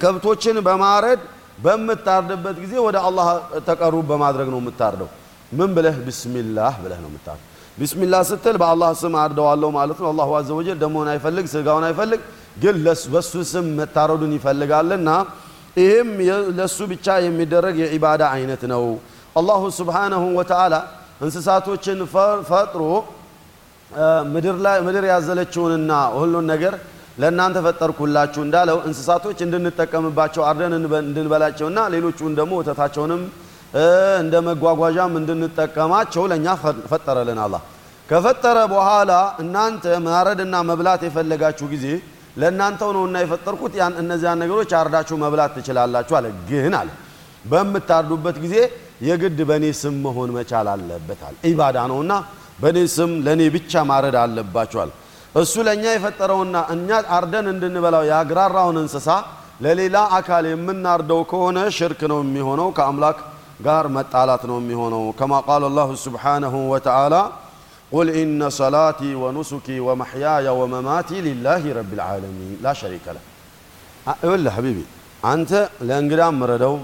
ከብቶችን 0.01 0.58
በማረድ 0.67 1.21
በምታርድበት 1.65 2.58
ጊዜ 2.63 2.73
ወደ 2.86 2.97
አላህ 3.08 3.28
ተቀሩብ 3.67 4.06
በማድረግ 4.10 4.47
ነው 4.54 4.60
የምታርደው። 4.62 5.10
ምን 5.51 5.69
ብለህ 5.75 5.95
ቢስሚላህ 6.06 6.73
ብለህ 6.84 6.99
ነው 7.04 7.10
የምታርደው? 7.12 7.45
ቢስሚላህ 7.78 8.21
ስትል 8.30 8.56
በአላህ 8.62 8.89
ስም 9.01 9.13
አርደዋለሁ 9.21 9.69
ማለት 9.78 9.97
ነው። 10.04 10.08
አላሁ 10.12 10.30
አዘ 10.39 10.49
ወጀል 10.60 10.78
ደሞን 10.84 11.08
አይፈልግ 11.13 11.45
ስጋውን 11.54 11.86
አይፈልግ 11.89 12.21
ግን 12.58 12.75
በሱ 13.13 13.34
ስም 13.51 13.65
መታረዱን 13.80 14.34
ይፈልጋልና 14.38 15.10
ይህም 15.78 16.10
ለሱ 16.58 16.78
ብቻ 16.91 17.08
የሚደረግ 17.25 17.75
የዒባዳ 17.84 18.23
አይነት 18.36 18.62
ነው። 18.73 18.84
አላሁ 19.36 19.62
ስብሓነሁ 19.80 20.23
ወተዓላ 20.38 20.75
እንስሳቶችን 21.21 21.99
ፈጥሮ 22.49 22.82
ምድር 24.86 25.06
ያዘለችውንና 25.12 25.91
ሁሉን 26.15 26.45
ነገር 26.54 26.74
ለእናንተ 27.17 27.58
ፈጠርኩላችሁ 27.65 28.41
እንዳለው 28.45 28.78
እንስሳቶች 28.88 29.38
እንድንጠቀምባቸው 29.45 30.43
አርደን 30.48 30.74
እንድንበላቸውና 30.78 31.80
ሌሎቹን 31.93 32.34
ደግሞ 32.39 32.54
ወተታቸውንም 32.60 33.21
እንደ 34.21 34.36
መጓጓዣም 34.48 35.13
እንድንጠቀማቸው 35.19 36.24
ለእኛ 36.32 36.48
ፈጠረልን 36.91 37.39
አላህ። 37.45 37.62
ከፈጠረ 38.10 38.58
በኋላ 38.74 39.12
እናንተ 39.43 39.86
ማረድና 40.08 40.56
መብላት 40.69 41.02
የፈለጋችሁ 41.08 41.67
ጊዜ 41.74 41.86
ለእናንተው 42.38 42.89
ነውና 42.95 43.17
የፈጠርኩት 43.24 43.74
ያን 43.80 43.93
እነዚያን 44.02 44.39
ነገሮች 44.43 44.71
አርዳችሁ 44.80 45.15
መብላት 45.24 45.52
ትችላላችሁ 45.58 46.15
አለ። 46.19 46.28
ግን 46.50 46.74
አለ 46.80 46.89
በምታርዱበት 47.45 48.38
ጊዜ 48.43 48.56
የግድ 49.08 49.39
በእኔ 49.50 49.65
ስም 49.80 49.95
መሆን 50.06 50.30
መቻል 50.38 50.67
አለበት 50.74 51.21
አለ። 51.28 51.36
ኢባዳ 51.50 51.78
ነውና 51.91 52.13
በእኔ 52.57 52.77
ስም 52.95 53.11
ለእኔ 53.25 53.41
ብቻ 53.55 53.83
ማረድ 53.89 54.15
አለባችኋል። 54.21 54.91
እሱ 55.35 55.53
ለእኛ 55.67 55.85
የፈጠረውና 55.93 56.57
እኛ 56.73 56.89
አርደን 57.15 57.47
እንድንበላው 57.53 58.03
ያግራራውን 58.11 58.77
እንስሳ 58.83 59.07
ለሌላ 59.61 59.97
አካል 60.17 60.45
የምናርደው 60.49 61.21
ከሆነ 61.31 61.57
ሽርክ 61.77 62.01
ነው 62.11 62.19
የሚሆነው፣ 62.23 62.69
ከአምላክ 62.77 63.17
ጋር 63.65 63.85
መጣላት 63.97 64.43
ነው 64.49 64.57
የሚሆነው። 64.61 65.03
ከማ 65.19 65.33
ቃል 65.47 65.63
አላሁ 65.69 65.89
ስብሓነሁ 66.05 66.55
ወተዓላ 66.71 67.15
ቁል 67.91 68.09
ኢነ 68.19 68.41
ሰላቲ 68.57 69.01
ወኑሱኪ 69.21 69.67
ወመሕያየ 69.87 70.47
ወመማቲ 70.59 71.09
ሊላሂ 71.25 71.63
ረቢል 71.77 72.01
ዓለሚን 72.07 72.51
ላ 72.63 72.73
ሸሪከ 72.79 73.05
ለህ። 73.15 73.23
ሐቢቢ 74.55 74.79
አንተ 75.23 75.51
ለእንግዳም 75.87 76.35
ምረደው፣ 76.41 76.75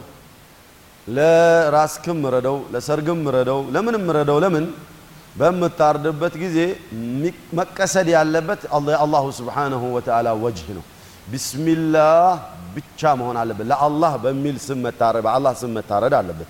ለራስክም 1.08 2.18
ምረደው፣ 2.24 2.58
ለሰርግም 2.74 3.20
ምረደው፣ 3.26 3.60
ለምንም 3.76 4.04
ምረደው። 4.10 4.38
ለምን 4.44 4.66
በምታርድበት 5.36 6.34
ጊዜ 6.42 6.58
መቀሰድ 7.60 8.08
ያለበት 8.16 8.62
የአላሁ 8.90 9.26
ስብሓነሁ 9.40 9.84
ወተዓላ 9.96 10.28
ወጅህ 10.44 10.70
ነው። 10.78 10.84
ቢስሚላህ 11.32 12.26
ብቻ 12.76 13.02
መሆን 13.20 13.38
አለበት። 13.42 13.66
ለአላህ 13.72 14.14
በሚል 14.24 14.58
ስም 14.66 14.80
መታረድ 14.86 15.24
በአላህ 15.28 15.54
ስም 15.62 15.72
መታረድ 15.78 16.14
አለበት። 16.20 16.50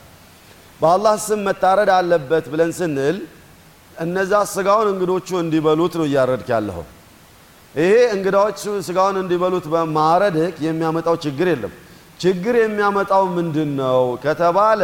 በአላህ 0.80 1.14
ስም 1.26 1.40
መታረድ 1.48 1.90
አለበት 1.98 2.46
ብለን 2.54 2.72
ስንል 2.80 3.18
እነዛ 3.98 4.34
ስጋውን 4.54 4.88
እንግዶቹ 4.94 5.28
እንዲበሉት 5.44 5.94
ነው 6.00 6.06
እያረድክ 6.10 6.50
ያለኸው። 6.56 6.86
ይሄ 7.76 7.92
እንግዳዎች 8.16 8.58
ስጋውን 8.88 9.18
እንዲበሉት 9.22 9.66
በማረድህ 9.74 10.56
የሚያመጣው 10.66 11.16
ችግር 11.26 11.48
የለም። 11.52 11.74
ችግር 12.20 12.56
የሚያመጣው 12.62 13.24
ምንድን 13.38 13.70
ነው 13.82 14.02
ከተባለ 14.24 14.82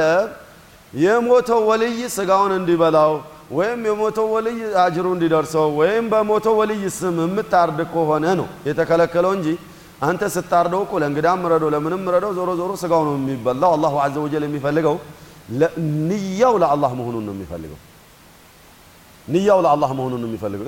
የሞተው 0.93 1.59
ወልይ 1.69 1.99
ስጋውን 2.15 2.53
እንዲበላው 2.59 3.11
ወይም 3.49 3.81
የሞተው 3.87 4.27
ወልይ 4.33 4.59
አጅሩ 4.81 5.05
እንዲደርሰው 5.15 5.67
ወይም 5.79 6.05
በሞተው 6.13 6.55
ወልይ 6.59 6.81
ስም 6.97 7.17
የምታርድ 7.23 7.79
ከሆነ 7.93 8.25
ነው 8.39 8.47
የተከለከለው 8.67 9.31
እንጂ 9.37 9.47
አንተ 10.07 10.23
ስታርደው 10.35 10.81
እኮ 10.85 10.93
ለእንግዳም 11.01 11.39
ምረደው 11.43 11.69
ለምንም 11.75 12.01
ምረደው 12.07 12.31
ዞሮ 12.37 12.49
ዞሮ 12.59 12.71
ስጋው 12.81 13.03
ነው 13.07 13.13
የሚበላው። 13.17 13.71
አላሁ 13.77 13.93
ዐዘ 14.03 14.15
ወጀል 14.25 14.43
የሚፈልገው 14.47 14.95
ንያው 16.09 16.55
ለአላህ 16.63 16.91
መሆኑን 16.99 17.23
ነው 17.27 17.33
የሚፈልገው። 17.35 17.79
ንያው 19.27 19.59
ለአላህ 19.65 19.91
መሆኑን 19.99 20.21
ነው 20.23 20.29
የሚፈልገው። 20.29 20.67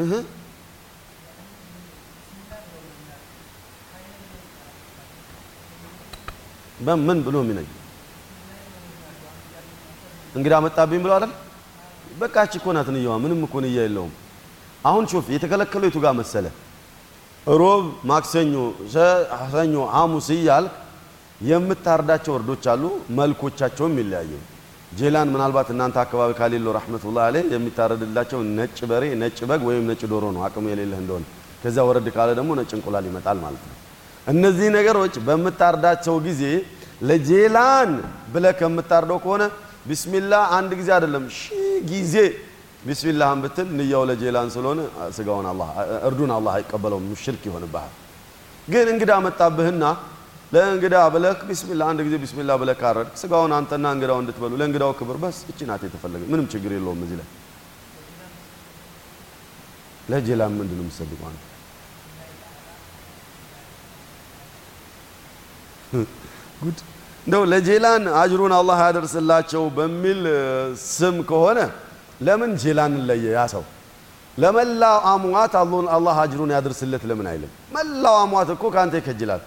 በምን 6.85 7.19
ብሎ 7.25 7.35
የሚነኝ 7.43 7.67
እንግዳ 10.35 10.53
መጣብኝ 10.65 10.99
ብሎ 11.03 11.11
አይደል? 11.15 11.31
በቃ 12.19 12.35
እቺ 12.45 12.53
እኮ 12.59 12.67
ናት 12.75 12.87
ንያዋ። 12.93 13.13
ምንም 13.23 13.39
እኮ 13.47 13.55
ንያ 13.63 13.77
የለውም። 13.79 14.13
አሁን 14.85 15.03
ሹፍ 15.11 15.25
የተከለከለው 15.33 15.87
የቱ 15.89 15.97
ጋር 16.03 16.13
መሰለ? 16.19 16.45
ሮብ፣ 17.47 17.81
ማክሰኞ፣ 18.09 18.53
ሰኞ፣ 19.53 19.73
ሐሙስ 19.95 20.27
እያልክ 20.35 20.73
የምታርዳቸው 21.41 22.33
እርዶች 22.37 22.63
አሉ። 22.71 22.83
መልኮቻቸውም 23.17 23.93
ይለያዩ። 24.01 24.31
ጄላን 24.91 25.27
ምናልባት 25.33 25.67
እናንተ 25.73 25.97
አካባቢ 26.03 26.29
ካሌለው 26.39 26.71
ረሕመቱላህ 26.77 27.23
አለይህ 27.27 27.51
የሚታረድላቸው 27.55 28.39
ነጭ 28.57 28.77
በሬ፣ 28.89 29.03
ነጭ 29.21 29.37
በግ 29.49 29.61
ወይም 29.69 29.83
ነጭ 29.89 30.01
ዶሮ 30.11 30.25
ነው 30.35 30.41
አቅሙ 30.47 30.65
የሌለህ 30.71 30.99
እንደሆነ። 31.03 31.25
ከዚያ 31.63 31.83
ወረድ 31.87 32.07
ካለ 32.15 32.29
ደግሞ 32.39 32.51
ነጭ 32.59 32.71
እንቁላል 32.77 33.05
ይመጣል 33.09 33.37
ማለት 33.43 33.63
ነው። 33.69 33.75
እነዚህ 34.27 34.67
ነገሮች 34.77 35.13
በምታርዳቸው 35.27 36.15
ጊዜ 36.27 36.43
ለጄላን 37.01 37.91
ብለህ 38.33 38.53
ከምታርደው 38.59 39.19
ከሆነ 39.23 39.43
ቢስሚላህ 39.85 40.43
አንድ 40.57 40.71
ጊዜ 40.79 40.89
አይደለም 40.95 41.25
ሺህ 41.37 41.58
ጊዜ 41.89 42.15
ቢስሚላህን 42.83 43.39
ብትል 43.43 43.67
ንያው 43.77 44.03
ለጄላን 44.09 44.49
ስለሆነ 44.55 44.79
ስጋውን 45.17 45.47
አላህ 45.51 45.69
እርዱን 46.09 46.31
አላህ 46.35 46.53
አይቀበለውም፣ 46.57 47.07
ሽርክ 47.23 47.43
ይሆንብሃል። 47.49 47.93
ግን 48.67 48.87
እንግዳ 48.93 49.11
መጣብህና 49.25 49.83
ለእንግዳ 50.51 50.95
ብለህ 51.13 51.41
ቢስሚላህ 51.49 51.87
አንድ 51.91 51.99
ጊዜ 52.05 52.15
ቢስሚላህ 52.23 52.55
ብለህ 52.61 52.75
ካረድክ 52.81 53.15
ስጋውን 53.21 53.51
አንተና 53.57 53.85
እንግዳው 53.95 54.17
እንድትበሉ 54.21 54.53
ለእንግዳው 54.61 54.91
ክብር 54.99 55.17
በስ 55.23 55.37
እቺ 55.51 55.59
ናት 55.69 55.81
የተፈለገ 55.87 56.21
ምንም 56.31 56.45
ችግር 56.53 56.71
የለውም። 56.77 57.01
እዚህ 57.05 57.17
ላይ 57.21 57.27
ለጄላን 60.11 60.53
ምንድን 60.59 60.77
ነው 60.77 60.85
የምትሰድቀው 60.85 61.27
አንተ? 61.29 61.41
ጉድ 66.61 66.79
እንደው 67.29 67.43
ለጄላን 67.51 68.03
አጅሩን 68.19 68.53
አላህ 68.57 68.77
ያደርስላቸው 68.85 69.63
በሚል 69.75 70.21
ስም 70.87 71.17
ከሆነ 71.29 71.59
ለምን 72.27 72.51
ጄላንን 72.61 73.03
ለየ? 73.09 73.25
ያ 73.35 73.41
ሰው 73.53 73.63
ለመላው 74.37 74.95
አሟት 75.11 75.53
አላህ 75.95 76.15
አጅሩን 76.23 76.51
ያደርስለት 76.55 77.03
ለምን 77.09 77.27
አይልም? 77.31 77.51
መላው 77.75 78.15
አሟት 78.23 78.49
እኮ 78.55 78.63
ከአንተ 78.73 78.95
ይከጅላል። 79.01 79.41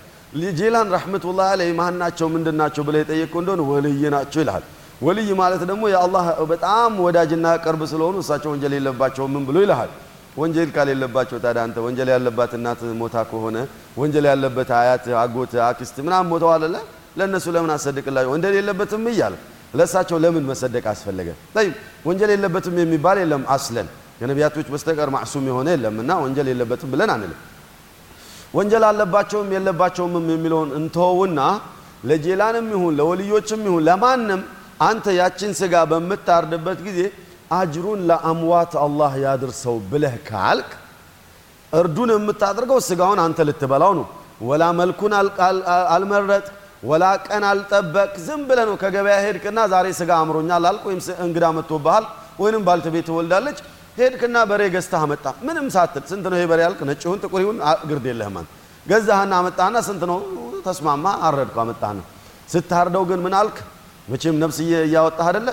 ጄላን 0.58 0.86
ረሕመቱላህ 0.94 1.48
አለይህ 1.54 1.74
ማን 1.80 1.98
ናቸው 2.02 2.26
ምንድን 2.34 2.56
ናቸው 2.62 2.82
ብለህ 2.86 3.02
የጠየቅከው 3.02 3.40
እንደሆነ 3.42 3.60
ወልይ 3.72 4.02
ናቸው 4.16 4.40
ይልሃል። 4.42 4.64
ወልይ 5.02 5.28
ማለት 5.42 5.62
ደግሞ 5.70 5.82
የአላህ 5.94 6.24
በጣም 6.52 6.92
ወዳጅና 7.06 7.46
ቅርብ 7.64 7.82
ስለሆኑ 7.92 8.16
እሳቸው 8.24 8.50
ወንጀል 8.54 8.72
የለባቸው 8.78 9.26
ምን 9.34 9.44
ብሎ 9.48 9.58
ይልሃል። 9.66 9.92
ወንጀል 10.38 10.70
ካሌለባቸው 10.76 11.36
ታዲያ 11.44 11.62
አንተ 11.66 11.78
ወንጀል 11.86 12.08
ያለባት 12.14 12.52
እናት 12.58 12.80
ሞታ 13.00 13.16
ከሆነ 13.30 13.56
ወንጀል 13.98 14.26
ያለበት 14.32 14.70
አያት፣ 14.78 15.06
አጎት፣ 15.22 15.54
አክስት 15.68 15.96
ምናምን 16.06 16.30
ሞተዋል 16.32 16.64
አለ 16.68 16.76
ለእነሱ 17.16 17.46
ለምን 17.54 17.70
አሰድቅላቸው? 17.74 18.30
ወንጀል 18.34 18.54
የለበትም 18.58 19.04
እያለ 19.10 19.34
ለእሳቸው 19.74 20.16
ለምን 20.24 20.44
መሰደቅ 20.50 20.84
አስፈለገ? 20.92 21.28
ጠይብ 21.56 21.72
ወንጀል 22.06 22.30
የለበትም 22.34 22.74
የሚባል 22.82 23.16
የለም። 23.22 23.42
አስለን 23.54 23.86
ከነቢያቶች 24.18 24.66
በስተቀር 24.72 25.08
ማዕሱም 25.14 25.44
የሆነ 25.50 25.68
የለም 25.74 25.96
እና 26.02 26.10
ወንጀል 26.24 26.46
የለበትም 26.52 26.88
ብለን 26.92 27.10
አንልም። 27.14 27.40
ወንጀል 28.54 28.84
አለባቸውም 28.88 29.48
የለባቸውም 29.54 30.14
የሚለውን 30.28 30.70
እንተወውና 30.78 31.40
ለጄላንም 32.04 32.66
ይሁን 32.74 32.94
ለወልዮችም 32.98 33.60
ይሁን 33.68 33.82
ለማንም 33.88 34.40
አንተ 34.80 35.06
ያችን 35.18 35.52
ስጋ 35.60 35.74
በምታርድበት 35.90 36.78
ጊዜ 36.86 37.00
አጅሩን 37.52 38.00
ለአምዋት 38.08 38.72
አላህ 38.84 39.12
ያድርሰው 39.24 39.76
ብለህ 39.90 40.14
ካልክ 40.28 40.70
እርዱን 41.72 42.10
የምታደርገው 42.14 42.78
ስጋውን 42.88 43.20
አንተ 43.24 43.38
ልትበላው 43.48 43.92
ነው። 43.98 44.06
ወላ 44.48 44.62
መልኩን 44.80 45.12
አልመረጥ 45.94 46.46
ወላ 46.82 47.04
ቀን 47.26 47.44
አልጠበቅ። 47.48 48.12
ዝም 48.24 48.40
ብለህ 48.48 48.64
ነው 48.68 48.76
ከገበያ 48.82 49.16
ሄድክና 49.24 49.58
ዛሬ 49.72 49.86
ስጋ 49.98 50.10
አምሮኛል 50.22 50.64
አልክ፣ 50.70 50.82
ወይም 50.88 51.00
እንግዳ 51.26 51.44
መጥቶብሃል፣ 51.58 52.04
ወይንም 52.42 52.62
ባልተቤት 52.68 53.06
ትወልዳለች 53.08 53.58
ሄድክና 53.98 54.36
በሬ 54.50 54.62
ገዝተህ 54.74 55.02
አመጣ። 55.06 55.24
ምንም 55.46 55.66
ሳትል 55.74 56.04
ስንት 56.10 56.24
ነው 56.30 56.36
ይሄ 56.38 56.46
በሬ 56.50 56.60
ያልክ፣ 56.66 56.80
ነጭ 56.88 57.02
ይሁን 57.06 57.18
ጥቁር 57.24 57.40
ይሁን 57.44 57.58
ግርድ 57.90 58.06
የለህም 58.10 58.36
አንተ። 58.40 58.50
ገዛህና 58.86 59.32
አመጣህና 59.40 59.76
ስንት 59.88 60.02
ነው 60.10 60.18
ተስማማ፣ 60.66 61.06
አረድኩ 61.26 61.56
አመጣህና። 61.64 62.00
ስታርደው 62.48 63.04
ግን 63.10 63.20
ምን 63.24 63.34
አልክ? 63.40 63.56
መቼም 64.08 64.36
ነፍስ 64.42 64.58
እያወጣህ 64.84 65.26
አይደለ፣ 65.30 65.48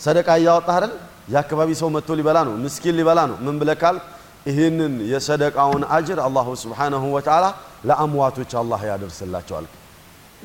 ሰደቃ 0.00 0.28
እያወጣህ 0.40 0.74
አይደለ። 0.78 0.92
የአካባቢ 1.32 1.70
ሰው 1.80 1.88
መጥቶ 1.96 2.10
ሊበላ 2.18 2.38
ነው፣ 2.48 2.54
ምስኪን 2.64 2.94
ሊበላ 2.98 3.20
ነው። 3.30 3.36
ምን 3.46 3.56
ብለህ 3.60 3.76
ካልክ 3.82 4.04
ይህንን 4.48 4.94
የሰደቃውን 5.12 5.82
አጅር 5.96 6.18
አላሁ 6.26 6.48
ስብሓነሁ 6.62 7.04
ወተዓላ 7.16 7.46
ለአምዋቶች 7.88 8.52
አላህ 8.60 8.80
ያደርስላቸዋል። 8.90 9.66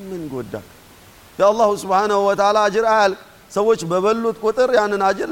ምን 0.00 0.22
ጎዳ? 0.32 0.54
የአላሁ 1.38 1.70
ስብሓነሁ 1.82 2.18
ወተዓላ 2.28 2.58
አጅር 2.66 2.84
አያልቅ። 2.92 3.20
ሰዎች 3.52 3.80
በበሉት 3.90 4.36
ቁጥር 4.44 4.70
ያንን 4.78 5.02
አጅር 5.08 5.28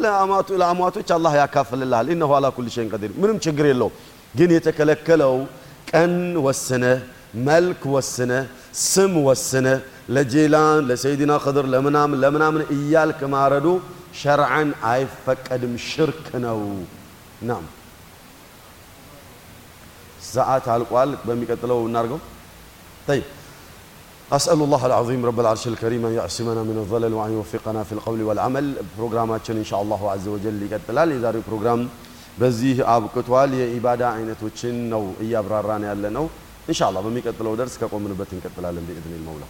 ለአሟቶች 0.54 1.08
አላህ 1.16 1.32
ያካፍልልሃል። 1.40 2.06
ኢነሁ 2.14 2.30
አላ 2.36 2.46
ኩል 2.56 2.66
ሸይን 2.74 2.88
ቀዲር። 2.92 3.10
ምንም 3.22 3.36
ችግር 3.44 3.64
የለውም። 3.70 3.94
ግን 4.34 4.50
የተከለከለው 4.56 5.34
ቀን 5.90 6.14
ወስነ፣ 6.46 6.84
መልክ 7.46 7.82
ወስነ፣ 7.94 8.30
ስም 8.84 9.12
ወስነ፣ 9.26 9.66
ለጄላን 10.08 10.80
ለሰይዲና 10.88 11.32
ኽድር 11.44 11.66
ለምናምን 11.74 12.18
ለምናምን 12.24 12.62
እያልክ 12.76 13.20
ማረዱ 13.34 13.66
ሸርዓን 14.20 14.70
አይፈቀድም፣ 14.90 15.74
ሽርክ 15.88 16.26
ነው። 16.44 16.60
ናም 17.48 17.64
ሰዓት 20.28 20.66
አልቋል። 20.74 21.10
በሚቀጥለው 21.26 21.80
እናድርገው። 21.88 22.20
ጠይብ 23.08 23.24
أسأل 24.31 24.59
الله 24.61 24.81
العظيم 24.85 25.21
رب 25.25 25.39
العرش 25.39 25.63
الكريم 25.67 26.01
أن 26.05 26.13
يعصمنا 26.13 26.61
من 26.63 26.77
الضلال 26.77 27.13
وأن 27.13 27.31
يوفقنا 27.33 27.81
في 27.83 27.93
القول 27.97 28.19
والعمل 28.23 28.65
ፕሮግራማችን 28.95 29.55
ኢንሻ 29.61 29.71
አላሁ 29.81 30.01
አዘ 30.13 30.25
ወጀል 30.33 30.57
ይቀጥላል። 30.65 31.09
የዛሬው 31.15 31.43
ፕሮግራም 31.47 31.79
በዚህ 32.37 32.77
አብቅቷል። 32.93 33.51
የኢባዳ 33.61 34.01
አይነቶችን 34.17 34.75
ነው 34.93 35.03
እያብራራን 35.23 35.83
ያለ 35.89 36.03
ነው። 36.17 36.25
ኢንሻ 36.69 36.79
አላህ 36.89 37.01
በሚቀጥለው 37.07 37.53
ደርስ 37.61 37.75
ከቆምንበት 37.81 38.29
እንቀጥላለን 38.37 38.85
ቢኢዝኒል 38.89 39.23
መውላ 39.29 39.43